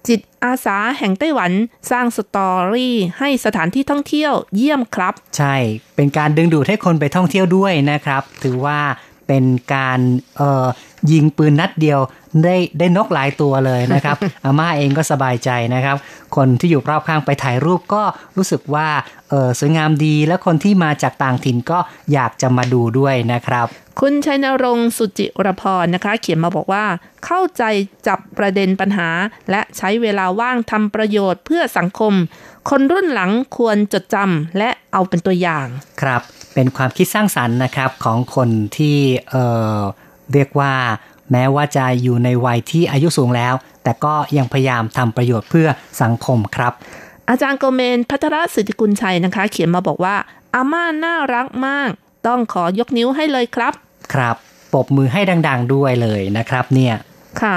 [0.09, 1.53] จิตอาสาแห่งไต้หวัน
[1.91, 5.57] สร้างสตอรี่ให้สถานที่ท่องเที่ยวเยี่ยมครับ ใช่
[5.97, 8.79] เป็นการดึงดูดให้คนไปท่องเที่ยวด้วยนะครับ ถือว่า
[9.27, 9.45] เป็น
[9.75, 10.01] การ
[10.37, 10.67] เอ่อ
[11.13, 12.01] ยิงปืนนัดเดียว
[12.45, 15.97] ได้ได้นกหลายตัวเลยนะครับ อาม่าเองก็สบายใจนะครับ
[16.37, 18.03] คนที่อยู่รอบข้างไปถ่ายรูปก็
[18.37, 18.89] รู้สึกว่า
[19.29, 21.79] เออสวยงามดีและคนที่มาจากต่างถิ่นก็
[22.13, 23.67] อยากจะมาดูด้วยนะครับ
[24.03, 26.85] คุณชัยนรงค์สุจิรพรนะคะ เขียนมาบอกว่า
[27.25, 27.63] เข้าใจ
[28.07, 29.09] จับประเด็นปัญหา
[29.51, 32.13] และใช้เวลาว่างทำประโยชน์เพื่อสังคม
[32.71, 35.67] คนรุ่นหลังควรจดจำและเอาเป็นตัวอย่าง
[36.03, 36.23] ครับ
[36.55, 38.99] เป็นความคิดสร้างสรรค์นะครับของคนที่
[39.31, 39.45] เอ่
[39.77, 39.79] อ
[40.33, 40.73] เรียกว่า
[41.33, 45.69] แม้ว่าจะอยู่ในวัยที่อายุสูงแล้ว แต่ก็ยังพยายามทำประโยชน์เพื่อ
[46.03, 46.73] สังคมครับ
[47.31, 50.17] อาจารย์โกเมนพัทรสิทธิกุลชัยนะคะ เขียนมาบอกว่า
[50.55, 51.91] อาม่าน่ารักมาก
[52.27, 53.75] ต้องขอยกนิ้วให้เลยครับ
[54.15, 54.37] ครับ
[54.73, 56.95] ปรบมือให้ดัง ๆ ด้วยเลยนะครับเนี่ย
[57.43, 57.57] ค่ะ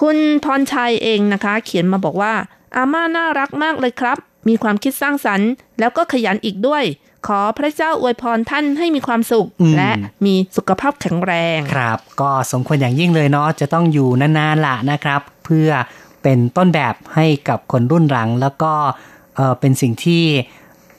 [0.00, 2.34] คุณพรชัยเองนะคะ เขียนมาบอกว่า
[2.76, 4.18] อาม่าน่ารักมากเลยครับ
[4.48, 6.84] มีความคิดสร้างสรรค์ แล้วก็ขยันอีกด้วย
[7.26, 9.90] ขอพระเจ้าอวยพรท่านให้มีความสุขอืมและ
[10.24, 15.68] มีสุขภาพแข็งแรง ครับ ก็สมควรอย่างยิ่งเลยเนาะจะต้องอยู่นานๆละนะครับ เพื่อ
[16.22, 18.72] เป็นต้นแบบให้กับคนรุ่นหลัง แล้วก็
[19.36, 20.24] เอ่อเป็นสิ่งที่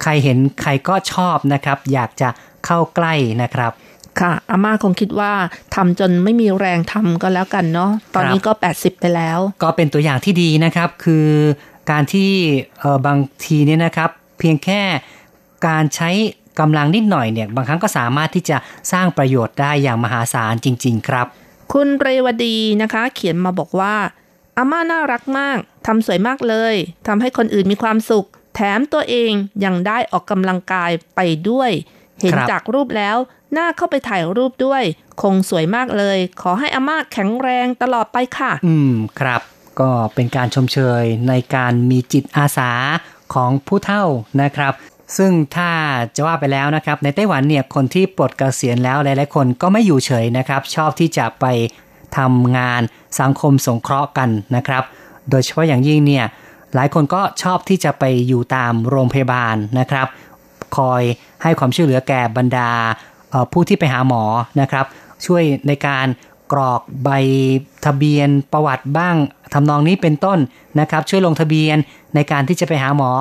[0.01, 2.29] ใครเห็นใครก็ชอบนะครับ อยากจะ
[2.65, 3.71] เข้าใกล้นะครับ
[4.19, 5.33] ค่ะอาม่าคงคิดว่า
[5.75, 11.27] ทำจนไม่มีแรงทำก็แล้วกันเนาะตอนนี้ก็ 80 ไปแล้ว ก็เป็นตัวอย่างที่ดีนะครับ คือ
[11.91, 12.31] การที่
[12.79, 14.09] เอ่อบางทีเนี่ยนะครับ
[14.39, 14.81] เพียงแค่
[15.67, 16.09] การใช้
[16.59, 18.57] กำลังนิดหน่อยเนี่ย บางครั้งก็สามารถที่จะ
[18.91, 21.27] สร้างประโยชน์ได้อย่างมหาศาลจริง ๆ ครับ
[21.73, 23.95] คุณเรวดีนะคะ เขียนมาบอกว่า
[24.57, 25.57] อาม่าน่ารักมาก
[25.87, 26.75] ทำสวยมากเลย
[27.07, 29.31] ทำให้คนอื่นมีความสุข แถมตัวเอง
[29.65, 31.71] ยังได้ออกกำลังกายไปด้วย
[32.21, 33.17] เห็นครับจากรูปแล้ว
[33.57, 34.83] น่าเข้าไปถ่ายรูปด้วย
[35.21, 39.41] คงสวยมากเลย ขอให้อาม่าแข็งแรงตลอดไปค่ะ อืมครับ
[39.79, 42.71] ก็เป็นการชมเชยในการมีจิตอาสา
[43.33, 44.03] ของผู้เฒ่า
[44.41, 44.73] นะครับ
[45.17, 45.71] ซึ่งถ้า
[46.15, 51.45] จะว่าไปแล้วนะครับ ในไต้หวันเนี่ยคนที่ปลดเกษียณแล้วหลายๆคนก็ไม่อยู่เฉยนะครับ ชอบที่จะไป
[52.17, 52.81] ทำงาน
[53.19, 54.83] สังคมสงเคราะห์กันนะครับ
[55.29, 56.25] โดยเฉพาะอย่างยิ่งเนี่ย
[56.75, 60.07] หลายคนก็ชอบที่จะไปอยู่ตามโรงพยาบาลนะครับ
[60.77, 61.01] คอย
[61.43, 62.69] ให้ความช่วยเหลือแก่บรรดา
[63.51, 64.23] ผู้ที่ไปหาหมอ
[64.61, 64.85] นะครับ
[65.25, 66.07] ช่วยในการ
[66.53, 67.09] กรอกใบ
[67.85, 69.15] ทะเบียนประวัติบ้าง
[69.53, 70.39] ทำนองนี้เป็นต้น
[70.79, 71.77] นะครับ ช่วยลงทะเบียน
[72.15, 73.11] ในการที่จะไปหาหมอ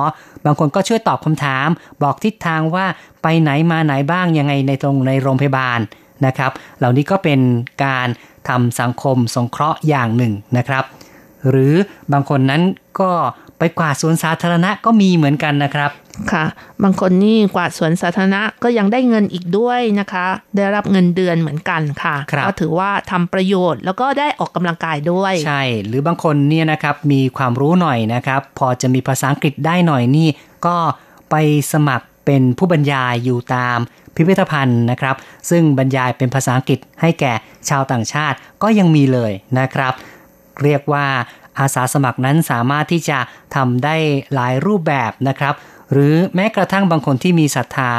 [0.45, 1.67] บางคนก็ช่วยตอบคำถาม
[2.03, 2.85] บอกทิศทางว่า
[3.23, 5.79] ไปไหนมาไหนบ้างยังไงในตรงในโรงพยาบาล
[6.25, 7.39] นะครับ เหล่านี้ก็เป็น
[7.85, 8.07] การ
[8.49, 10.83] ทำสังคมสงเคราะห์อย่างหนึ่งนะครับ
[11.49, 11.73] หรือ
[12.13, 12.61] บางคนนั้น
[12.99, 13.11] ก็
[13.59, 15.91] ไปกวาดสวนสาธารณะก็มีเหมือนกันนะครับ
[16.31, 16.45] ค่ะ
[16.83, 20.25] บางคนนี่กวาดสวนสาธารณะก็ยังได้เงินอีกด้วยนะคะ
[20.55, 30.27] ได้รับเงินเดือนเหมือนกันค่ะครับก็ถือว่าทำประโยชน์แล้วก็ได้ออกกำลังกายด้วย ใช่ หรือบางคนเนี่ยนะครับมีความรู้หน่อยนะครับ พอจะมีภาษาอังกฤษได้หน่อยนี่
[30.65, 30.77] ก็
[31.31, 31.35] ไป
[31.73, 33.77] สมัครเป็นผู้บรรยายอยู่ตาม
[34.15, 35.15] พิพิธภัณฑ์นะครับ
[35.49, 37.33] ซึ่งบรรยายเป็นภาษาอังกฤษให้แก่
[37.69, 39.93] ชาวต่างชาติก็ยังมีเลยนะครับ
[40.63, 41.05] เรียกว่า
[41.59, 43.19] อาสาสมัครนั้นสามารถที่จะ
[43.55, 43.95] ทำได้
[44.33, 45.53] หลายรูปแบบนะครับ
[45.91, 47.91] หรือแม้กระทั่งบางคนที่มีศรัทธา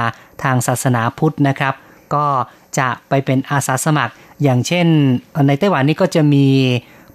[0.43, 1.75] ทางศาสนาพุทธนะครับ
[2.15, 2.27] ก็
[2.79, 4.87] จะไปเป็นอาสาสมัคร อย่างเช่น
[5.49, 6.47] ในไต้หวันนี่ก็จะมี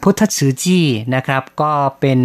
[0.04, 0.86] พุทธชือจี้
[1.16, 1.72] นะครับ ก็
[2.02, 2.20] เป็น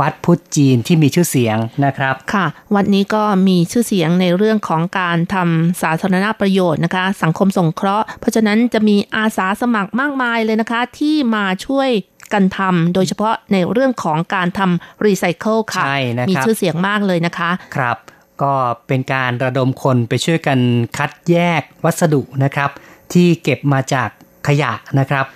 [0.00, 11.88] วัดพุทธจีนที่มีชื่อเสียงนะครับ ค่ะ วัดนี้ก็มีชื่อเสียงในเรื่องของการทำสาธารณประโยชน์นะคะ สังคมสงเคราะห์ เพราะฉะนั้นจะมีอาสาสมัครมากมายเลยนะคะ ที่มาช่วย
[12.32, 17.96] กันทำโดยเฉพาะในเรื่องของการทำรีไซเคิลค่ะใช่นะครับมีชื่อเสียงมากเลยนะคะ ครับ
[18.42, 18.54] ก็
[18.86, 20.58] เป็นการระดมคนไปช่วยกัน
[20.96, 22.70] คัดแยกวัสดุนะครับ
[23.12, 24.08] ที่เก็บมาจาก
[24.48, 25.26] ขยะนะครับ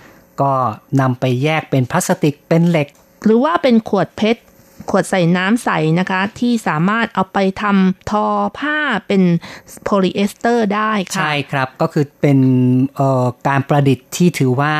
[0.41, 0.53] ก็
[1.01, 2.87] นำไปแยกเป็นพลาสติกเป็นเหล็ก
[3.25, 4.41] หรือว่าเป็นขวด PET
[4.89, 5.69] ขวดใส่น้ำใส
[5.99, 8.25] นะคะ ที่สามารถเอาไปทำทอ
[8.59, 8.77] ผ้า
[9.07, 9.21] เป็น
[9.83, 12.39] โพลีเอสเตอร์ได้ค่ะ ใช่ครับก็คือเป็น
[12.95, 14.73] เอ่อการประดิษฐ์ที่ถือว่า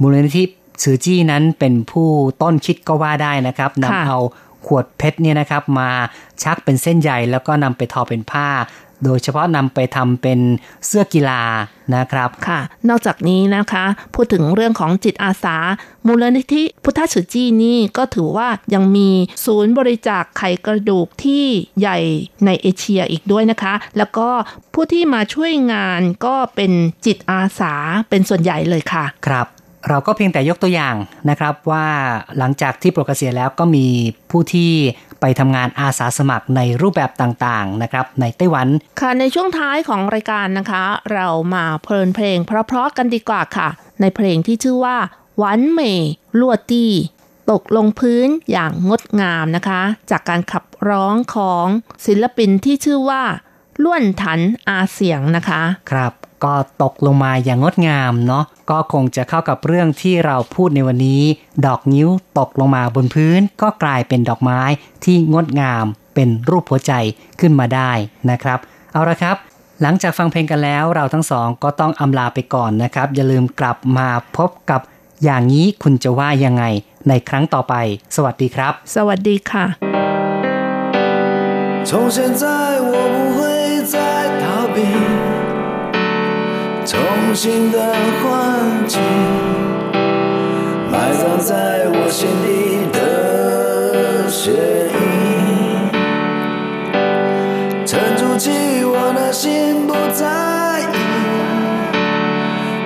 [0.00, 0.44] มูลนิธิ
[0.82, 2.08] ฉือจี้นั้นเป็นผู้
[2.42, 4.18] ต้นคิดก็ว่าได้นะครับค่ะนำเอา
[4.66, 5.90] ขวด PET เนี่ยนะครับ มา
[6.42, 8.48] ชักเป็นเส้นใหญ่แล้วก็นำไปทอเป็นผ้า
[9.04, 10.40] โดยเฉพาะนำไปทำเป็น
[10.86, 11.42] เสื้อกีฬา
[11.96, 15.56] นะครับค่ะ นอกจากนี้นะคะ พูดถึงเรื่องของจิตอาสา
[16.06, 19.08] มูลนิธิพุทธสุจีนี่ก็ถือว่ายังมี
[19.44, 21.44] ศูนย์บริจาคไขกระดูกที่
[21.80, 21.98] ใหญ่
[22.44, 24.28] ในเอเชียอีกด้วยนะคะ แล้วก็
[24.74, 26.72] ผู้ที่มาช่วยงานก็เป็น
[27.06, 27.74] จิตอาสา
[28.10, 29.46] เป็นส่วนใหญ่เลยค่ะ ครับ
[29.88, 30.96] เราก็เพียงแต่ยกตัวอย่าง
[31.30, 31.86] นะครับว่า
[32.38, 33.86] หลังจากที่ปลดเกษียณแล้วก็มี
[34.30, 34.72] ผู้ที่
[35.20, 38.68] ไปทำงานอาสาสมัครในรูปแบบต่างๆนะครับในไต้หวัน
[39.00, 43.68] ค่ะในช่วงท้ายของรายการนะคะ เรามาเพลินเพลงเพราะๆกันดีกว่าค่ะ
[44.00, 44.96] ในเพลงที่ชื่อว่า
[45.38, 45.94] หวันเหม่
[46.40, 46.92] ลวดตี้
[47.50, 51.66] ตกลงพื้นอย่างงดงามนะคะ จากการขับร้องของ
[52.06, 53.22] ศิลปินที่ชื่อว่า
[53.82, 56.12] ล้วนถันอาเสียงนะคะ ครับ
[56.44, 61.22] ก็ตกลงมาอย่างงดงามเนาะก็คงจะเข้ากับเรื่องที่เราพูดในวันนี้
[61.66, 62.08] ดอกนิ้ว
[62.38, 64.60] ตกลงมาบนพื้น ก็กลายเป็นดอกไม้
[65.04, 65.84] ที่งดงาม
[66.14, 66.92] เป็นรูปหัวใจ
[67.40, 67.92] ขึ้นมาได้
[68.30, 68.58] นะครับ
[68.92, 69.36] เอาละครับ
[69.82, 74.80] หลังจากฟังเพลงกันแล้ว เราทั้งสองก็ต้องอำลาไปก่อนนะครับ อย่าลืมกลับมาพบกับ
[75.24, 76.64] อย่างนี้คุณจะว่ายังไง
[77.08, 77.74] ในครั้งต่อไป
[78.16, 79.64] สวัสดีครับ สวัสดีค่ะ
[87.28, 87.78] 重新的
[88.22, 88.98] 环境，
[90.90, 94.50] 埋葬在我心底的血
[94.94, 95.90] 印，
[97.84, 98.50] 沉住气，
[98.82, 100.96] 我的心不在意，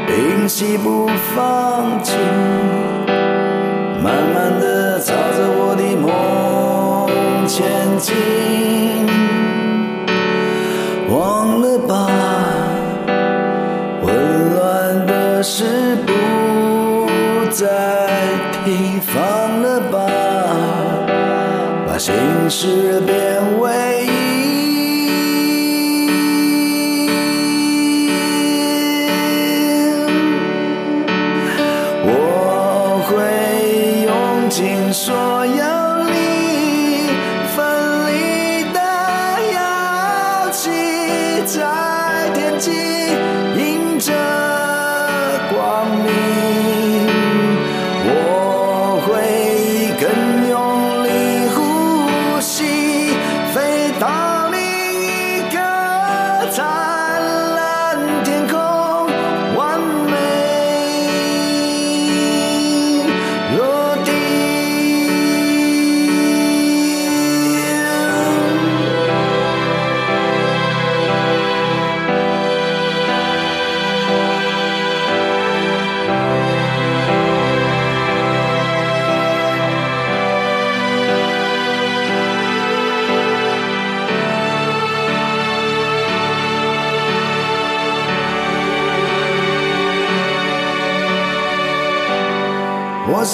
[0.08, 2.16] 屏息不放弃，
[4.02, 7.62] 慢慢的朝着我的梦前
[7.96, 8.12] 进。
[15.42, 15.64] 的事
[16.06, 16.12] 不
[17.50, 17.66] 再
[18.64, 20.06] 提，放了吧，
[21.84, 22.14] 把心
[22.48, 23.81] 事变为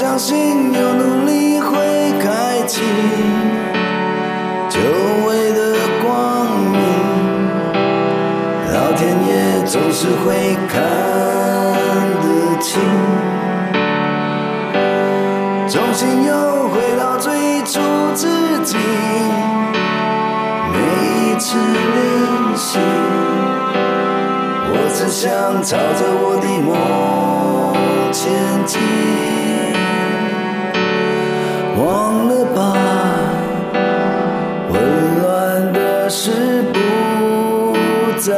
[0.01, 1.77] 相信有努力会
[2.21, 2.83] 开启
[4.69, 4.79] 久
[5.27, 6.79] 违的光明，
[8.73, 10.81] 老天爷总是会看
[12.23, 12.27] 得
[12.61, 12.81] 清，
[15.69, 17.81] 重新又回到最初
[18.15, 18.29] 自
[18.63, 18.77] 己，
[20.73, 22.79] 每一次练习。
[24.71, 26.71] 我只想朝着我的梦
[28.13, 28.31] 前
[28.65, 28.79] 进，
[31.79, 32.75] 忘了吧，
[34.69, 34.81] 混
[35.23, 37.73] 乱的事不
[38.19, 38.35] 再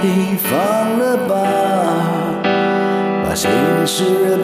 [0.00, 1.34] 提，放了吧，
[3.22, 3.50] 把心
[3.84, 4.38] 事